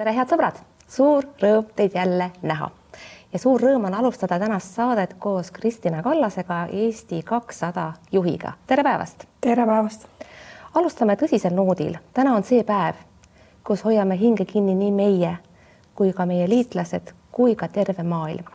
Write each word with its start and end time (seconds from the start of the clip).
tere, 0.00 0.14
head 0.16 0.30
sõbrad, 0.32 0.56
suur 0.88 1.26
rõõm 1.42 1.66
teid 1.76 1.92
jälle 1.92 2.30
näha 2.40 2.70
ja 3.32 3.38
suur 3.38 3.60
rõõm 3.60 3.82
on 3.84 3.94
alustada 3.98 4.38
tänast 4.40 4.72
saadet 4.72 5.10
koos 5.20 5.50
Kristina 5.52 6.00
Kallasega, 6.02 6.62
Eesti 6.72 7.18
kakssada 7.22 7.92
juhiga. 8.12 8.52
tere 8.66 8.82
päevast. 8.82 9.26
tere 9.40 9.66
päevast. 9.66 10.06
alustame 10.74 11.16
tõsisel 11.20 11.52
noodil. 11.52 11.98
täna 12.14 12.32
on 12.34 12.44
see 12.44 12.62
päev, 12.64 12.94
kus 13.64 13.84
hoiame 13.84 14.16
hinge 14.18 14.44
kinni 14.44 14.74
nii 14.74 14.92
meie 14.92 15.34
kui 15.94 16.12
ka 16.12 16.26
meie 16.26 16.48
liitlased 16.48 17.12
kui 17.30 17.54
ka 17.54 17.68
terve 17.68 18.02
maailm. 18.02 18.48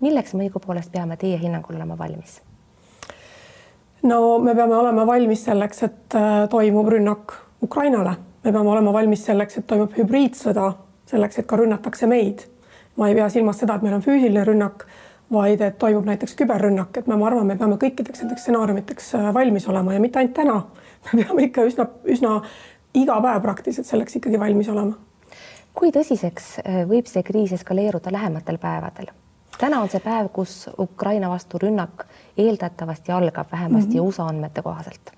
milleks 0.00 0.34
me 0.34 0.46
õigupoolest 0.46 0.92
peame 0.92 1.16
teie 1.16 1.40
hinnangul 1.42 1.74
olema 1.74 1.98
valmis? 1.98 2.40
no 4.02 4.38
me 4.38 4.54
peame 4.54 4.76
olema 4.76 5.06
valmis 5.06 5.44
selleks, 5.44 5.82
et 5.82 6.14
äh, 6.14 6.48
toimub 6.48 6.88
rünnak 6.88 7.34
Ukrainale, 7.62 8.16
me 8.44 8.52
peame 8.52 8.70
olema 8.70 8.92
valmis 8.92 9.26
selleks, 9.26 9.58
et 9.58 9.66
toimub 9.66 9.98
hübriidsõda, 9.98 10.72
selleks, 11.06 11.38
et 11.38 11.46
ka 11.46 11.56
rünnatakse 11.56 12.06
meid 12.06 12.46
ma 12.96 13.08
ei 13.08 13.14
pea 13.14 13.28
silmas 13.28 13.58
seda, 13.62 13.76
et 13.76 13.82
meil 13.84 13.96
on 13.96 14.04
füüsiline 14.04 14.44
rünnak, 14.46 14.84
vaid 15.32 15.62
et 15.64 15.78
toimub 15.80 16.06
näiteks 16.06 16.36
küberrünnak, 16.38 17.00
et 17.00 17.08
me, 17.10 17.16
ma 17.18 17.26
arvan, 17.30 17.46
me 17.48 17.56
peame 17.58 17.78
kõikideks 17.80 18.22
nendeks 18.22 18.44
stsenaariumiteks 18.44 19.10
äh, 19.18 19.30
valmis 19.34 19.66
olema 19.70 19.96
ja 19.96 20.02
mitte 20.02 20.20
ainult 20.20 20.36
täna. 20.36 20.60
me 21.06 21.24
peame 21.24 21.48
ikka 21.48 21.64
üsna, 21.66 21.88
üsna 22.10 22.36
iga 22.94 23.18
päev 23.24 23.42
praktiliselt 23.42 23.88
selleks 23.88 24.20
ikkagi 24.20 24.40
valmis 24.40 24.70
olema. 24.72 24.98
kui 25.74 25.90
tõsiseks 25.90 26.50
äh, 26.62 26.82
võib 26.88 27.08
see 27.10 27.24
kriis 27.26 27.54
eskaleeruda 27.56 28.12
lähematel 28.14 28.60
päevadel? 28.62 29.10
täna 29.58 29.80
on 29.82 29.90
see 29.90 30.02
päev, 30.02 30.28
kus 30.34 30.68
Ukraina 30.78 31.30
vastu 31.30 31.58
rünnak 31.62 32.06
eeldatavasti 32.38 33.12
algab, 33.14 33.50
vähemasti 33.52 33.94
mm 33.96 34.00
-hmm. 34.00 34.08
USA 34.08 34.26
andmete 34.26 34.62
kohaselt 34.62 35.12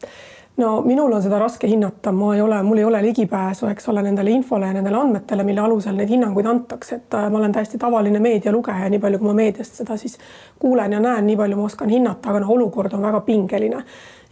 no 0.56 0.80
minul 0.82 1.12
on 1.12 1.22
seda 1.22 1.38
raske 1.40 1.68
hinnata, 1.68 2.12
ma 2.16 2.32
ei 2.34 2.40
ole, 2.40 2.62
mul 2.64 2.80
ei 2.80 2.86
ole 2.88 3.02
ligipääsu, 3.04 3.68
eks 3.70 3.88
ole, 3.92 4.02
nendele 4.06 4.32
infole 4.32 4.70
ja 4.70 4.76
nendele 4.76 4.98
andmetele, 5.00 5.44
mille 5.44 5.60
alusel 5.60 5.98
neid 5.98 6.10
hinnanguid 6.12 6.48
antakse, 6.48 7.00
et 7.00 7.16
äh, 7.18 7.28
ma 7.30 7.40
olen 7.42 7.52
täiesti 7.52 7.80
tavaline 7.82 8.20
meedialugeja, 8.24 8.88
nii 8.92 9.02
palju 9.02 9.20
kui 9.20 9.30
ma 9.30 9.36
meediast 9.42 9.82
seda 9.82 9.98
siis 10.00 10.16
kuulen 10.62 10.96
ja 10.96 11.02
näen, 11.02 11.28
nii 11.28 11.36
palju 11.36 11.60
ma 11.60 11.68
oskan 11.68 11.92
hinnata, 11.92 12.32
aga 12.32 12.44
noh, 12.44 12.56
olukord 12.56 12.96
on 12.96 13.04
väga 13.04 13.22
pingeline. 13.28 13.84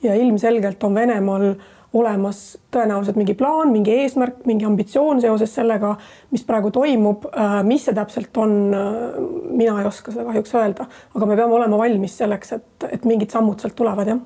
Ja 0.05 0.15
ilmselgelt 0.21 0.83
on 0.85 0.95
Venemaal 0.95 1.47
olemas 1.95 2.59
tõenäoliselt 2.75 3.17
mingi 3.17 3.37
plaan, 3.39 3.71
mingi 3.73 3.93
eesmärk, 4.03 4.43
mingi 4.49 4.67
ambitsioon 4.67 5.21
seoses 5.23 5.53
sellega, 5.55 5.95
mis 6.35 6.43
praegu 6.45 6.73
toimub. 6.75 7.29
Äh, 7.31 7.61
mis 7.69 7.85
see 7.87 7.95
täpselt 7.97 8.37
on, 8.41 8.59
äh, 8.75 9.17
mina 9.53 9.77
ei 9.81 9.89
oska 9.89 10.13
seda 10.13 10.27
kahjuks 10.33 10.57
öelda, 10.57 10.89
aga 11.15 11.29
me 11.29 11.37
peame 11.39 11.61
olema 11.61 11.81
valmis 11.85 12.17
selleks, 12.21 12.57
et, 12.59 12.89
et 12.91 13.09
mingid 13.09 13.33
sammud 13.33 13.61
sealt 13.61 13.77
tulevad, 13.79 14.11
jah. 14.11 14.23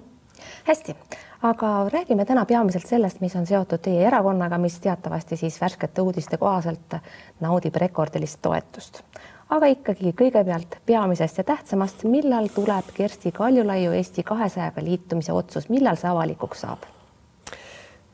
hästi 0.70 0.96
aga 1.42 1.88
räägime 1.92 2.24
täna 2.24 2.44
peamiselt 2.44 2.86
sellest, 2.86 3.20
mis 3.20 3.36
on 3.36 3.46
seotud 3.46 3.82
teie 3.82 4.06
erakonnaga, 4.06 4.58
mis 4.58 4.80
teatavasti 4.80 5.36
siis 5.36 5.60
värskete 5.60 6.02
uudiste 6.02 6.36
kohaselt 6.36 6.98
naudib 7.40 7.76
rekordilist 7.76 8.38
toetust. 8.42 9.02
aga 9.50 9.66
ikkagi 9.66 10.12
kõigepealt 10.12 10.76
peamisest 10.86 11.38
ja 11.38 11.44
tähtsamast, 11.44 12.04
millal 12.04 12.48
tuleb 12.54 12.90
Kersti 12.94 13.32
Kaljulaiu 13.32 13.92
Eesti 13.92 14.22
kahesajaga 14.22 14.82
liitumise 14.84 15.32
otsus, 15.32 15.68
millal 15.68 15.96
see 15.96 16.10
avalikuks 16.10 16.60
saab? 16.60 16.78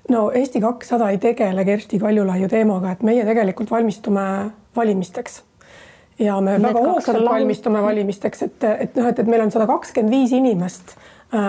no 0.08 0.30
Eesti 0.30 0.60
kakssada 0.60 1.10
ei 1.10 1.18
tegele 1.18 1.64
Kersti 1.64 1.98
Kaljulaiu 1.98 2.48
teemaga, 2.48 2.90
et 2.90 3.02
meie 3.02 3.24
tegelikult 3.24 3.70
valmistume 3.70 4.50
valimisteks 4.76 5.42
ja 6.18 6.40
me 6.40 6.58
Need 6.58 6.68
väga 6.68 6.80
hoogsalt 6.80 7.24
valmistume 7.24 7.82
valimisteks, 7.82 8.42
et, 8.42 8.64
et 8.64 8.96
noh, 8.96 9.08
et, 9.08 9.18
et 9.18 9.26
meil 9.26 9.42
on 9.42 9.50
sada 9.50 9.66
kakskümmend 9.66 10.12
viis 10.12 10.32
inimest 10.32 10.96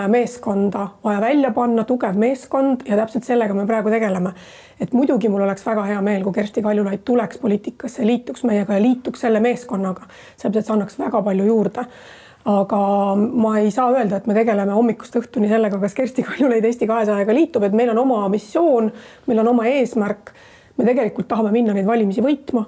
meeskonda 0.08 0.88
vaja 1.04 1.20
välja 1.20 1.50
panna, 1.54 1.84
tugev 1.84 2.16
meeskond 2.18 2.84
ja 2.88 2.96
täpselt 2.96 3.24
sellega 3.24 3.54
me 3.54 3.66
praegu 3.66 3.90
tegeleme. 3.90 4.32
et 4.80 4.92
muidugi 4.92 5.28
mul 5.28 5.42
oleks 5.46 5.66
väga 5.66 5.84
hea 5.88 6.00
meel, 6.02 6.22
kui 6.24 6.32
Kersti 6.32 6.62
Kaljulaid 6.62 7.04
tuleks 7.04 7.38
poliitikasse, 7.38 8.06
liituks 8.06 8.44
meiega 8.44 8.74
ja 8.74 8.82
liituks 8.82 9.20
selle 9.20 9.40
meeskonnaga, 9.40 10.08
sellepärast 10.36 10.56
et 10.56 10.66
see 10.66 10.74
annaks 10.74 10.98
väga 10.98 11.22
palju 11.22 11.46
juurde 11.46 11.86
aga 12.46 12.80
ma 13.16 13.56
ei 13.58 13.70
saa 13.74 13.90
öelda, 13.90 14.20
et 14.20 14.26
me 14.30 14.34
tegeleme 14.34 14.72
hommikust 14.72 15.16
õhtuni 15.18 15.48
sellega, 15.50 15.80
kas 15.82 15.94
Kersti 15.94 16.22
Kaljulaid 16.22 16.64
Eesti 16.64 16.86
kahesajaga 16.86 17.34
liitub, 17.34 17.66
et 17.66 17.74
meil 17.74 17.90
on 17.90 17.98
oma 18.04 18.20
missioon, 18.30 18.92
meil 19.26 19.42
on 19.42 19.54
oma 19.54 19.66
eesmärk. 19.66 20.32
me 20.76 20.84
tegelikult 20.84 21.28
tahame 21.28 21.50
minna 21.52 21.72
neid 21.72 21.86
valimisi 21.88 22.22
võitma 22.22 22.66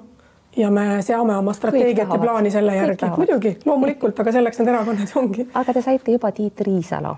ja 0.57 0.71
me 0.71 1.01
seame 1.01 1.37
oma 1.37 1.53
strateegiat 1.53 2.13
ja 2.13 2.19
plaani 2.19 2.51
selle 2.51 2.75
järgi. 2.75 3.09
muidugi, 3.17 3.57
loomulikult, 3.65 4.19
aga 4.19 4.31
selleks 4.31 4.59
need 4.59 4.71
erakonnad 4.73 5.17
ongi. 5.21 5.47
aga 5.53 5.73
te 5.73 5.81
saite 5.85 6.15
juba 6.15 6.31
Tiit 6.35 6.61
Riisalo, 6.65 7.15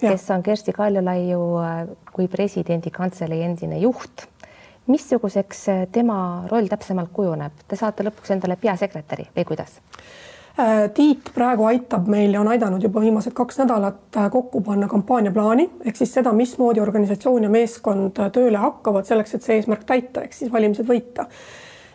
kes 0.00 0.28
on 0.30 0.42
Kersti 0.42 0.72
Kaljulaiu 0.72 1.40
äh, 1.62 1.80
kui 2.12 2.28
presidendi 2.28 2.90
kantselei 2.94 3.42
endine 3.42 3.78
juht. 3.78 4.28
missuguseks 4.86 5.68
äh, 5.68 5.86
tema 5.92 6.44
roll 6.50 6.68
täpsemalt 6.68 7.10
kujuneb, 7.12 7.64
te 7.68 7.76
saate 7.76 8.04
lõpuks 8.04 8.36
endale 8.36 8.56
peasekretäri 8.60 9.26
või 9.36 9.44
kuidas? 9.48 9.80
Äh, 10.54 10.86
Tiit 10.94 11.32
praegu 11.34 11.66
aitab 11.66 12.06
meil 12.06 12.36
ja 12.36 12.40
on 12.40 12.48
aidanud 12.48 12.82
juba 12.82 13.00
viimased 13.02 13.34
kaks 13.34 13.58
nädalat 13.64 14.20
kokku 14.30 14.60
panna 14.62 14.86
kampaaniaplaani 14.88 15.70
ehk 15.84 15.96
siis 15.96 16.14
seda, 16.14 16.32
mismoodi 16.32 16.80
organisatsioon 16.80 17.48
ja 17.48 17.50
meeskond 17.50 18.22
tööle 18.32 18.62
hakkavad 18.62 19.10
selleks, 19.10 19.34
et 19.34 19.42
see 19.42 19.58
eesmärk 19.58 19.82
täita, 19.88 20.22
ehk 20.22 20.36
siis 20.36 20.52
valimised 20.52 20.86
võita 20.86 21.26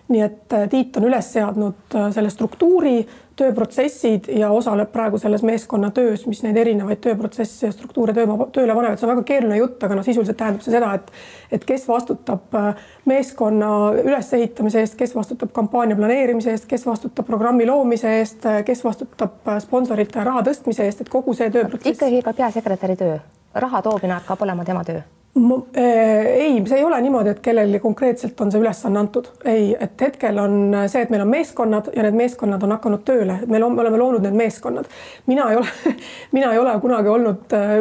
nii 0.10 0.22
et 0.26 0.54
äh, 0.54 0.70
Tiit 0.70 0.98
on 0.98 1.06
üles 1.06 1.34
seadnud 1.34 1.96
äh, 1.96 2.08
selle 2.14 2.30
struktuuri, 2.34 3.04
tööprotsessid 3.40 4.28
ja 4.36 4.50
osaleb 4.52 4.90
praegu 4.92 5.20
selles 5.22 5.44
meeskonna 5.48 5.92
töös, 5.96 6.26
mis 6.28 6.42
neid 6.44 6.58
erinevaid 6.60 7.00
tööprotsesse 7.04 7.70
ja 7.70 7.76
struktuure 7.76 8.14
töö, 8.18 8.26
tööle 8.56 8.76
panevad, 8.76 9.00
see 9.00 9.08
on 9.08 9.14
väga 9.14 9.26
keeruline 9.30 9.60
jutt, 9.62 9.78
aga 9.86 9.96
noh, 10.00 10.06
sisuliselt 10.06 10.38
tähendab 10.40 10.66
see 10.66 10.74
seda, 10.74 10.92
et 10.98 11.14
et 11.60 11.66
kes 11.66 11.86
vastutab 11.90 12.58
äh, 12.58 12.82
meeskonna 13.10 13.70
ülesehitamise 14.02 14.84
eest, 14.84 14.98
kes 15.00 15.16
vastutab 15.16 15.54
kampaania 15.56 15.98
planeerimise 16.00 16.52
eest, 16.56 16.68
kes 16.70 16.86
vastutab 16.90 17.30
programmi 17.30 17.70
loomise 17.70 18.18
eest, 18.20 18.50
kes 18.66 18.84
vastutab 18.86 19.54
sponsorite 19.64 20.26
raha 20.26 20.44
tõstmise 20.50 20.90
eest, 20.90 21.06
et 21.06 21.14
kogu 21.14 21.38
see 21.38 21.54
tööprotsess. 21.54 21.96
ikkagi 21.96 22.26
ka 22.26 22.36
peasekretäri 22.42 23.00
töö, 23.00 23.22
raha 23.54 23.86
toomine 23.86 24.20
hakkab 24.20 24.46
olema 24.48 24.66
tema 24.68 24.84
töö 24.84 25.06
ei, 25.36 26.64
see 26.68 26.78
ei 26.78 26.84
ole 26.84 27.02
niimoodi, 27.02 27.30
et 27.30 27.40
kellelegi 27.40 27.80
konkreetselt 27.80 28.42
on 28.42 28.52
see 28.52 28.62
ülesanne 28.62 29.00
antud, 29.00 29.30
ei, 29.46 29.76
et 29.80 30.02
hetkel 30.02 30.38
on 30.42 30.56
see, 30.90 31.04
et 31.06 31.12
meil 31.14 31.24
on 31.24 31.30
meeskonnad 31.30 31.92
ja 31.96 32.04
need 32.06 32.18
meeskonnad 32.18 32.64
on 32.66 32.74
hakanud 32.76 33.04
tööle, 33.08 33.38
meil 33.48 33.64
on, 33.64 33.76
me 33.76 33.84
oleme 33.86 34.00
loonud 34.02 34.26
need 34.26 34.38
meeskonnad. 34.40 34.90
mina 35.30 35.50
ei 35.52 35.60
ole, 35.62 35.68
mina 36.38 36.54
ei 36.54 36.60
ole 36.60 36.74
kunagi 36.82 37.14
olnud 37.14 37.56
äh, 37.56 37.76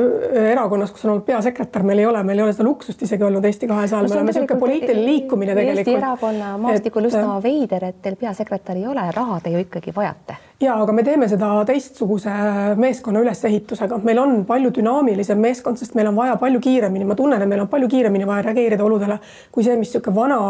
erakonnas, 0.51 0.93
kus 0.93 1.07
on 1.07 1.15
olnud 1.15 1.27
peasekretär, 1.27 1.87
meil 1.89 2.05
ei 2.05 2.07
ole, 2.07 2.23
meil 2.23 2.43
ei 2.43 2.47
ole 2.47 2.53
seda 2.53 2.69
luksust 2.69 3.03
isegi 3.09 3.25
olnud 3.25 3.45
Eesti 3.45 3.71
kahesajal 3.71 4.05
no,, 4.05 4.13
me 4.13 4.21
oleme 4.21 4.35
niisugune 4.35 4.61
poliitiline 4.61 5.07
liikumine 5.07 5.57
tegelikult. 5.57 5.87
Eesti 5.87 5.97
erakonna 6.03 6.53
maastikul 6.63 7.11
üsna 7.11 7.41
veider, 7.43 7.91
et 7.91 8.03
teil 8.05 8.21
peasekretäri 8.21 8.85
ei 8.85 8.93
ole, 8.93 9.09
raha 9.17 9.41
te 9.43 9.57
ju 9.57 9.65
ikkagi 9.65 9.97
vajate 9.97 10.37
ja 10.61 10.75
aga 10.83 10.93
me 10.93 11.05
teeme 11.07 11.29
seda 11.31 11.51
teistsuguse 11.69 12.33
meeskonna 12.81 13.23
ülesehitusega, 13.23 14.01
meil 14.03 14.19
on 14.19 14.41
palju 14.49 14.73
dünaamilisem 14.75 15.39
meeskond, 15.43 15.79
sest 15.79 15.95
meil 15.95 16.11
on 16.11 16.19
vaja 16.19 16.35
palju 16.41 16.61
kiiremini, 16.65 17.07
ma 17.07 17.15
tunnen, 17.19 17.43
et 17.43 17.51
meil 17.51 17.63
on 17.63 17.71
palju 17.71 17.89
kiiremini 17.93 18.27
vaja 18.27 18.49
reageerida 18.49 18.85
oludele 18.85 19.21
kui 19.55 19.67
see, 19.67 19.77
mis 19.79 19.93
niisugune 19.93 20.17
vana 20.17 20.41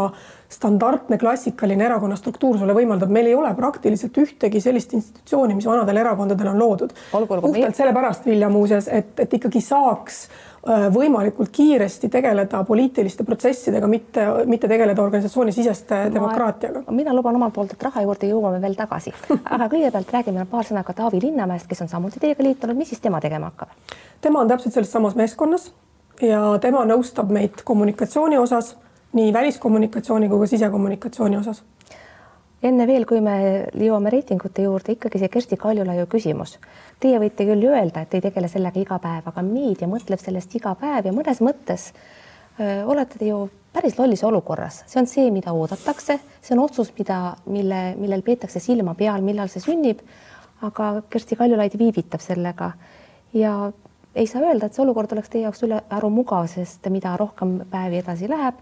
standardne 0.49 1.17
klassikaline 1.21 1.85
erakonna 1.85 2.15
struktuur 2.17 2.57
sulle 2.57 2.73
võimaldab, 2.73 3.11
meil 3.13 3.29
ei 3.29 3.35
ole 3.37 3.51
praktiliselt 3.55 4.17
ühtegi 4.17 4.61
sellist 4.63 4.93
institutsiooni, 4.97 5.55
mis 5.55 5.67
vanadel 5.69 6.01
erakondadel 6.01 6.51
on 6.53 6.59
loodud. 6.59 6.93
puhtalt 7.11 7.75
sellepärast, 7.75 8.25
Vilja, 8.25 8.49
muuseas, 8.49 8.87
et, 8.87 9.13
et 9.19 9.33
ikkagi 9.37 9.61
saaks 9.61 10.23
Äh, 10.67 10.89
võimalikult 10.91 11.53
kiiresti 11.55 12.09
tegeleda 12.11 12.59
poliitiliste 12.67 13.23
protsessidega, 13.23 13.87
mitte, 13.87 14.25
mitte 14.45 14.67
tegeleda 14.67 15.01
organisatsioonisiseste 15.01 15.99
demokraatiaga. 16.13 16.81
mina 16.91 17.13
luban 17.15 17.35
omalt 17.35 17.53
poolt, 17.53 17.71
et 17.71 17.83
raha 17.83 18.01
juurde 18.03 18.27
jõuame 18.27 18.59
veel 18.61 18.75
tagasi, 18.75 19.13
aga 19.55 19.69
kõigepealt 19.71 20.11
räägime 20.11 20.43
paar 20.51 20.67
sõna 20.67 20.83
ka 20.83 20.93
Taavi 20.93 21.21
Linnamäest, 21.23 21.67
kes 21.67 21.81
on 21.81 21.87
samuti 21.87 22.19
teiega 22.19 22.43
liitunud, 22.43 22.75
mis 22.75 22.91
siis 22.91 22.99
tema 22.99 23.21
tegema 23.23 23.53
hakkab? 23.53 23.71
tema 24.21 24.41
on 24.43 24.51
täpselt 24.51 24.75
selles 24.75 24.91
samas 24.91 25.15
meeskonnas 25.15 25.71
ja 26.21 26.41
tema 26.59 26.83
nõustab 26.83 27.31
meid 27.31 27.63
kommunikatsiooni 27.63 28.37
osas, 28.37 28.75
nii 29.13 29.33
väliskommunikatsiooni 29.33 30.29
kui 30.29 30.39
ka 30.39 30.47
sisekommunikatsiooni 30.51 31.37
osas 31.37 31.63
enne 32.63 32.87
veel, 32.87 33.05
kui 33.07 33.21
me 33.23 33.35
jõuame 33.77 34.11
reitingute 34.13 34.65
juurde, 34.65 34.95
ikkagi 34.95 35.21
see 35.21 35.31
Kersti 35.31 35.57
Kaljulaiu 35.59 36.07
küsimus. 36.11 36.57
Teie 36.99 37.19
võite 37.21 37.45
küll 37.47 37.63
öelda, 37.69 38.03
et 38.03 38.15
ei 38.17 38.23
tegele 38.25 38.49
sellega 38.51 38.81
iga 38.81 38.99
päev, 38.99 39.29
aga 39.31 39.43
meedia 39.45 39.87
mõtleb 39.87 40.19
sellest 40.21 40.55
iga 40.59 40.73
päev 40.79 41.07
ja 41.07 41.15
mõnes 41.15 41.39
mõttes 41.45 41.89
öö, 42.59 42.83
olete 42.91 43.19
te 43.21 43.29
ju 43.29 43.45
päris 43.73 43.95
lollis 43.99 44.23
olukorras, 44.27 44.83
see 44.89 44.99
on 44.99 45.07
see, 45.07 45.27
mida 45.31 45.53
oodatakse, 45.55 46.17
see 46.41 46.55
on 46.57 46.65
otsus, 46.65 46.91
mida, 46.97 47.37
mille, 47.47 47.93
millel 47.99 48.25
peetakse 48.25 48.59
silma 48.59 48.95
peal, 48.97 49.23
millal 49.23 49.51
see 49.51 49.63
sünnib. 49.63 50.03
aga 50.61 51.03
Kersti 51.09 51.37
Kaljulaid 51.39 51.77
viivitab 51.79 52.19
sellega 52.19 52.73
ja 53.33 53.71
ei 54.15 54.27
saa 54.27 54.41
öelda, 54.41 54.65
et 54.65 54.73
see 54.75 54.83
olukord 54.83 55.13
oleks 55.15 55.29
teie 55.29 55.45
jaoks 55.45 55.63
ülearu 55.63 56.09
mugav, 56.11 56.49
sest 56.51 56.89
mida 56.91 57.15
rohkem 57.17 57.61
päevi 57.71 58.01
edasi 58.01 58.27
läheb 58.27 58.59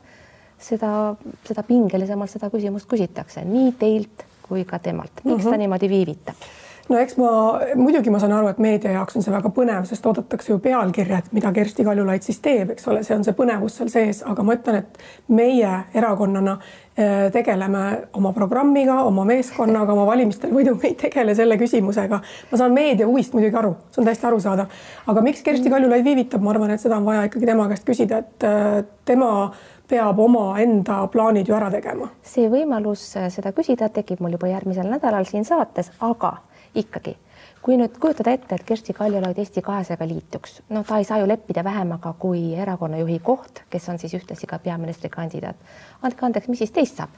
seda, 0.59 1.15
seda 1.47 1.63
pingelisemalt 1.63 2.31
seda 2.33 2.49
küsimust 2.53 2.89
küsitakse 2.89 3.45
nii 3.45 3.73
teilt 3.79 4.25
kui 4.47 4.63
ka 4.65 4.79
temalt. 4.79 5.11
miks 5.23 5.33
uh 5.33 5.39
-huh. 5.39 5.43
ta 5.43 5.49
mhm. 5.49 5.59
niimoodi 5.59 5.89
viivitab? 5.89 6.47
no 6.89 6.97
eks 7.01 7.17
ma 7.19 7.29
muidugi 7.75 8.11
ma 8.13 8.19
saan 8.21 8.33
aru, 8.37 8.47
et 8.51 8.59
meedia 8.63 8.93
jaoks 8.95 9.17
on 9.19 9.25
see 9.25 9.33
väga 9.33 9.51
põnev, 9.53 9.85
sest 9.89 10.05
oodatakse 10.07 10.53
ju 10.53 10.59
pealkirja, 10.63 11.17
et 11.17 11.33
mida 11.35 11.51
Kersti 11.55 11.85
Kaljulaid 11.87 12.25
siis 12.25 12.39
teeb, 12.43 12.71
eks 12.75 12.87
ole, 12.87 13.03
see 13.03 13.15
on 13.17 13.25
see 13.27 13.35
põnevus 13.37 13.77
seal 13.79 13.91
sees, 13.91 14.23
aga 14.27 14.45
ma 14.47 14.55
ütlen, 14.57 14.75
et 14.75 14.99
meie 15.27 15.73
erakonnana 15.93 16.57
eh, 16.95 17.27
tegeleme 17.35 17.83
oma 18.13 18.33
programmiga, 18.33 19.01
oma 19.03 19.25
meeskonnaga, 19.27 19.93
oma 19.93 20.05
valimistel 20.05 20.53
võidu, 20.55 20.77
me 20.81 20.93
ei 20.93 20.95
tegele 20.95 21.35
selle 21.35 21.59
küsimusega. 21.59 22.21
ma 22.51 22.57
saan 22.57 22.73
meedia 22.73 23.07
huvist 23.07 23.33
muidugi 23.33 23.59
aru, 23.59 23.75
see 23.91 24.01
on 24.01 24.07
täiesti 24.07 24.27
arusaadav, 24.31 24.67
aga 25.07 25.21
miks 25.21 25.43
Kersti 25.43 25.73
Kaljulaid 25.73 26.07
viivitab, 26.07 26.41
ma 26.41 26.55
arvan, 26.55 26.71
et 26.71 26.83
seda 26.83 26.97
on 26.97 27.05
vaja 27.05 27.27
ikkagi 27.27 27.45
tema 27.45 27.67
käest 27.67 27.87
küsida, 27.89 28.23
et 28.23 28.47
eh, 28.47 28.85
tema 29.05 29.51
peab 29.87 30.19
omaenda 30.19 31.07
plaanid 31.11 31.47
ju 31.47 31.55
ära 31.55 31.69
tegema. 31.71 32.09
see 32.23 32.49
võimalus 32.51 33.03
eh, 33.15 33.29
seda 33.33 33.53
küsida 33.55 33.89
tekib 33.93 34.19
mul 34.23 34.35
juba 34.35 34.51
järgmisel 34.51 34.89
nädalal 34.91 35.25
siin 35.25 35.45
saates, 35.45 35.91
aga 35.99 36.37
ikkagi, 36.75 37.15
kui 37.61 37.77
nüüd 37.79 37.97
kujutada 38.01 38.33
ette, 38.35 38.55
et 38.55 38.65
Kersti 38.67 38.93
Kaljulaid 38.93 39.39
Eesti 39.39 39.61
kahesajaga 39.61 40.07
liituks, 40.07 40.61
no 40.69 40.83
ta 40.87 40.99
ei 40.99 41.07
saa 41.07 41.21
ju 41.21 41.27
leppida 41.27 41.63
vähemaga 41.63 42.13
kui 42.19 42.53
erakonna 42.55 42.99
juhi 43.03 43.19
koht, 43.23 43.63
kes 43.69 43.89
on 43.89 43.99
siis 43.99 44.13
ühtlasi 44.19 44.47
ka 44.47 44.59
peaministrikandidaat. 44.59 45.55
andke 46.01 46.25
andeks, 46.25 46.47
mis 46.47 46.63
siis 46.65 46.71
teist 46.71 46.99
saab? 46.99 47.09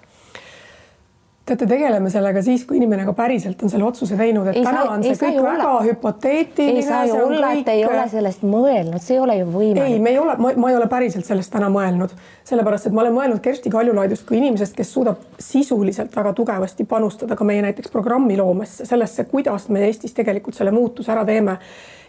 Teate, 1.50 1.68
tegeleme 1.70 2.10
sellega 2.14 2.42
siis, 2.46 2.64
kui 2.70 2.80
inimene 2.80 3.06
ka 3.08 3.14
päriselt 3.18 3.62
on 3.66 3.72
selle 3.72 3.88
otsuse 3.88 4.18
teinud, 4.20 4.48
et 4.52 4.60
ei 4.60 4.66
täna 4.66 4.84
saa, 4.86 4.94
on 4.96 5.04
see 5.06 5.18
kõik 5.20 5.40
väga 5.44 5.68
olla. 5.70 5.82
hüpoteetiline. 5.88 6.80
ei 6.82 6.86
saa 6.88 7.04
ju 7.10 7.18
olla 7.26 7.52
kõik..., 7.52 7.62
et 7.62 7.72
ei 7.74 7.86
ole 7.88 8.06
sellest 8.14 8.46
mõelnud, 8.48 9.04
see 9.04 9.18
ei 9.18 9.22
ole 9.26 9.38
ju 9.42 9.50
võimalik. 9.52 9.84
ei, 9.86 10.00
me 10.04 10.14
ei 10.16 10.20
ole, 10.22 10.38
ma 10.40 10.72
ei 10.72 10.80
ole 10.80 10.90
päriselt 10.92 11.28
sellest 11.28 11.54
täna 11.54 11.70
mõelnud, 11.74 12.16
sellepärast 12.50 12.90
et 12.90 12.96
ma 12.96 13.06
olen 13.06 13.16
mõelnud 13.18 13.44
Kersti 13.46 13.74
Kaljulaidust 13.74 14.28
kui 14.30 14.40
inimesest, 14.40 14.78
kes 14.78 14.94
suudab 14.94 15.22
sisuliselt 15.40 16.16
väga 16.16 16.34
tugevasti 16.38 16.88
panustada 16.90 17.38
ka 17.40 17.48
meie 17.48 17.64
näiteks 17.66 17.92
programmiloomesse, 17.94 18.88
sellesse, 18.90 19.26
kuidas 19.32 19.70
me 19.70 19.88
Eestis 19.88 20.16
tegelikult 20.18 20.58
selle 20.58 20.74
muutuse 20.76 21.12
ära 21.12 21.26
teeme 21.26 21.60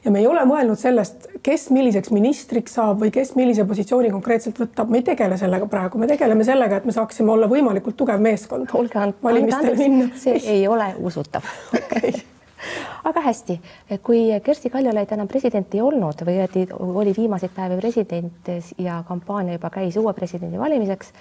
ja 0.05 0.11
me 0.11 0.23
ei 0.23 0.27
ole 0.27 0.43
mõelnud 0.49 0.81
sellest, 0.81 1.29
kes 1.45 1.69
milliseks 1.75 2.11
ministriks 2.15 2.75
saab 2.79 3.03
või 3.05 3.13
kes 3.15 3.35
millise 3.37 3.65
positsiooni 3.69 4.11
konkreetselt 4.15 4.59
võtab, 4.61 4.91
me 4.91 5.01
ei 5.01 5.07
tegele 5.11 5.39
sellega 5.41 5.69
praegu, 5.71 6.01
me 6.01 6.09
tegeleme 6.11 6.47
sellega, 6.47 6.81
et 6.81 6.89
me 6.89 6.97
saaksime 6.97 7.33
olla 7.35 7.49
võimalikult 7.51 7.99
tugev 8.01 8.21
meeskond. 8.23 8.73
olge 8.75 8.99
andnud, 9.05 10.13
see 10.21 10.37
ei 10.57 10.69
ole 10.69 10.93
usutav 10.99 11.47
okay. 11.77 12.15
aga 13.09 13.23
hästi, 13.25 13.57
kui 14.05 14.25
Kersti 14.45 14.71
Kaljulaid 14.71 15.13
enam 15.17 15.29
president 15.29 15.75
ei 15.75 15.83
olnud 15.85 16.25
või 16.27 16.39
õieti 16.41 16.67
oli 16.77 17.15
viimaseid 17.17 17.55
päevi 17.57 17.79
president 17.81 18.51
ja 18.79 19.01
kampaania 19.09 19.57
juba 19.57 19.71
käis 19.75 19.97
uue 20.01 20.13
presidendi 20.17 20.61
valimiseks, 20.61 21.13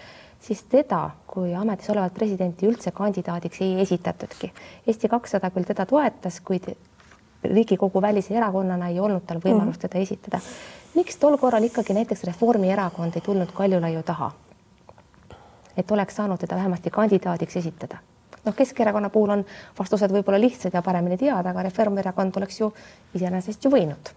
siis 0.44 0.64
teda 0.72 1.10
kui 1.28 1.54
ametis 1.56 1.90
olevat 1.94 2.14
presidenti 2.16 2.68
üldse 2.68 2.92
kandidaadiks 2.96 3.62
ei 3.64 3.80
esitatudki. 3.84 4.52
Eesti 4.88 5.12
kakssada 5.12 5.52
küll 5.56 5.68
teda 5.68 5.86
toetas, 5.90 6.40
kuid 6.44 6.72
Riigikogu 7.44 8.01
välise 8.01 8.36
erakonnana 8.36 8.89
ei 8.89 9.00
olnud 9.00 9.24
tal 9.25 9.39
võimalust 9.39 9.80
teda 9.81 10.00
esitada. 10.00 10.39
miks 10.95 11.18
tol 11.18 11.38
korral 11.38 11.63
ikkagi 11.63 11.94
näiteks 11.94 12.24
Reformierakond 12.24 13.15
ei 13.15 13.21
tulnud 13.21 13.51
Kaljulaiu 13.56 14.03
taha? 14.03 14.31
et 15.77 15.91
oleks 15.91 16.15
saanud 16.15 16.39
teda 16.39 16.56
vähemasti 16.56 16.89
kandidaadiks 16.89 17.57
esitada. 17.57 17.97
noh, 18.45 18.56
Keskerakonna 18.56 19.09
puhul 19.09 19.30
on 19.30 19.45
vastused 19.80 20.12
võib-olla 20.12 20.39
lihtsad 20.39 20.74
ja 20.74 20.81
paremini 20.81 21.18
teada, 21.18 21.50
aga 21.50 21.63
Reformierakond 21.63 22.38
oleks 22.38 22.59
ju 22.59 22.74
iseenesest 23.15 23.65
ju 23.65 23.71
võinud. 23.71 24.12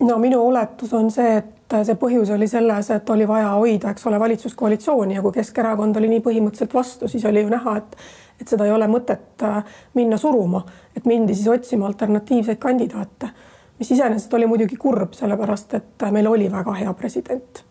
no 0.00 0.18
minu 0.18 0.46
oletus 0.46 0.94
on 0.94 1.10
see, 1.10 1.36
et 1.36 1.76
see 1.82 1.98
põhjus 1.98 2.30
oli 2.34 2.48
selles, 2.48 2.90
et 2.90 3.10
oli 3.10 3.28
vaja 3.28 3.50
hoida, 3.58 3.90
eks 3.90 4.06
ole, 4.06 4.20
valitsuskoalitsiooni 4.20 5.14
ja 5.14 5.22
kui 5.22 5.32
Keskerakond 5.32 5.96
oli 5.96 6.08
nii 6.14 6.20
põhimõtteliselt 6.20 6.74
vastu, 6.74 7.08
siis 7.08 7.24
oli 7.24 7.42
ju 7.42 7.48
näha, 7.48 7.76
et 7.76 7.96
et 8.40 8.48
seda 8.48 8.66
ei 8.66 8.72
ole 8.72 8.88
mõtet 8.90 9.42
äh, 9.42 9.60
minna 9.98 10.18
suruma, 10.20 10.62
et 10.96 11.06
mindi 11.06 11.34
siis 11.34 11.48
otsima 11.48 11.86
alternatiivseid 11.86 12.58
kandidaate, 12.62 13.30
mis 13.78 13.92
iseenesest 13.94 14.34
oli 14.34 14.46
muidugi 14.46 14.76
kurb, 14.76 15.14
sellepärast 15.18 15.78
et 15.78 16.02
äh, 16.02 16.12
meil 16.14 16.26
oli 16.30 16.50
väga 16.52 16.74
hea 16.80 16.94
president. 16.94 17.64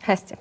hästi, 0.00 0.38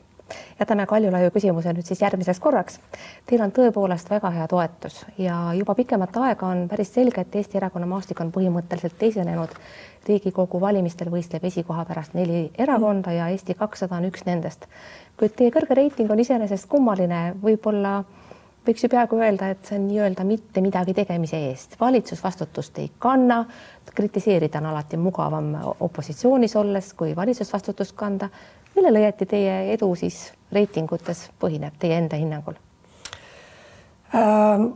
jätame 0.60 0.86
Kaljulaiu 0.88 1.32
küsimuse 1.36 1.74
nüüd 1.74 1.86
siis 1.86 2.02
järgmiseks 2.02 2.40
korraks. 2.40 2.80
Teil 3.28 3.42
on 3.44 3.52
tõepoolest 3.52 4.10
väga 4.10 4.32
hea 4.36 4.48
toetus 4.48 5.02
ja 5.18 5.40
juba 5.58 5.76
pikemat 5.76 6.18
aega 6.18 6.48
on 6.48 6.68
päris 6.72 6.94
selge, 6.94 7.22
et 7.22 7.36
Eesti 7.36 7.60
erakonna 7.60 7.88
maastik 7.90 8.22
on 8.22 8.32
põhimõtteliselt 8.36 8.98
teisenenud. 9.00 9.56
riigikogu 10.08 10.62
valimistel 10.62 11.10
võistleb 11.12 11.44
esikoha 11.46 11.84
pärast 11.86 12.14
neli 12.14 12.52
erakonda 12.58 13.12
ja 13.12 13.28
Eesti 13.30 13.54
kakssada 13.54 13.96
on 13.96 14.06
üks 14.10 14.26
nendest. 14.26 14.66
kuid 15.18 15.36
teie 15.36 15.52
kõrge 15.52 15.76
reiting 15.76 16.12
on 16.12 16.20
iseenesest 16.20 16.70
kummaline, 16.70 17.36
võib-olla 17.44 18.04
võiks 18.68 18.84
ju 18.84 18.90
peaaegu 18.92 19.20
öelda, 19.20 19.50
et 19.54 19.66
see 19.66 19.78
on 19.80 19.88
nii-öelda 19.88 20.26
mitte 20.28 20.62
midagi 20.62 20.94
tegemise 20.94 21.40
eest, 21.50 21.76
valitsus 21.80 22.24
vastutust 22.24 22.78
ei 22.80 22.92
kanna, 23.00 23.44
kritiseerida 23.96 24.60
on 24.62 24.66
alati 24.66 24.98
mugavam 24.98 25.56
opositsioonis 25.80 26.56
olles, 26.56 26.94
kui 26.94 27.16
valitsusvastutust 27.16 27.96
kanda. 27.96 28.30
millele 28.76 29.00
õieti 29.00 29.26
teie 29.26 29.74
edu 29.74 29.96
siis 29.96 30.34
reitingutes 30.52 31.30
põhineb 31.40 31.74
teie 31.80 31.98
enda 31.98 32.16
hinnangul 32.16 32.54
ähm,? 34.14 34.70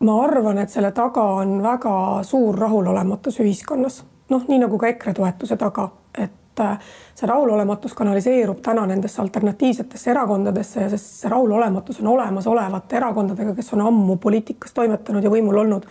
ma 0.00 0.16
arvan, 0.24 0.58
et 0.58 0.70
selle 0.70 0.90
taga 0.92 1.22
on 1.40 1.62
väga 1.62 2.22
suur 2.22 2.58
rahulolematus 2.58 3.40
ühiskonnas, 3.40 4.04
noh, 4.28 4.42
nii 4.48 4.58
nagu 4.58 4.78
ka 4.78 4.90
EKRE 4.92 5.14
toetuse 5.14 5.56
taga, 5.56 5.88
et 6.18 6.32
et 6.56 6.64
äh, 6.64 6.78
see 7.14 7.28
rahulolematus 7.28 7.94
kanaliseerub 7.94 8.60
täna 8.64 8.86
nendesse 8.86 9.22
alternatiivsetesse 9.22 10.10
erakondadesse 10.10 10.80
ja 10.80 10.90
sest 10.92 11.22
see 11.22 11.30
rahulolematus 11.32 12.00
on 12.00 12.12
olemasolevate 12.14 12.96
erakondadega, 12.96 13.54
kes 13.56 13.72
on 13.76 13.84
ammu 13.90 14.16
poliitikas 14.20 14.72
toimetanud 14.76 15.24
ja 15.24 15.32
võimul 15.32 15.64
olnud. 15.64 15.86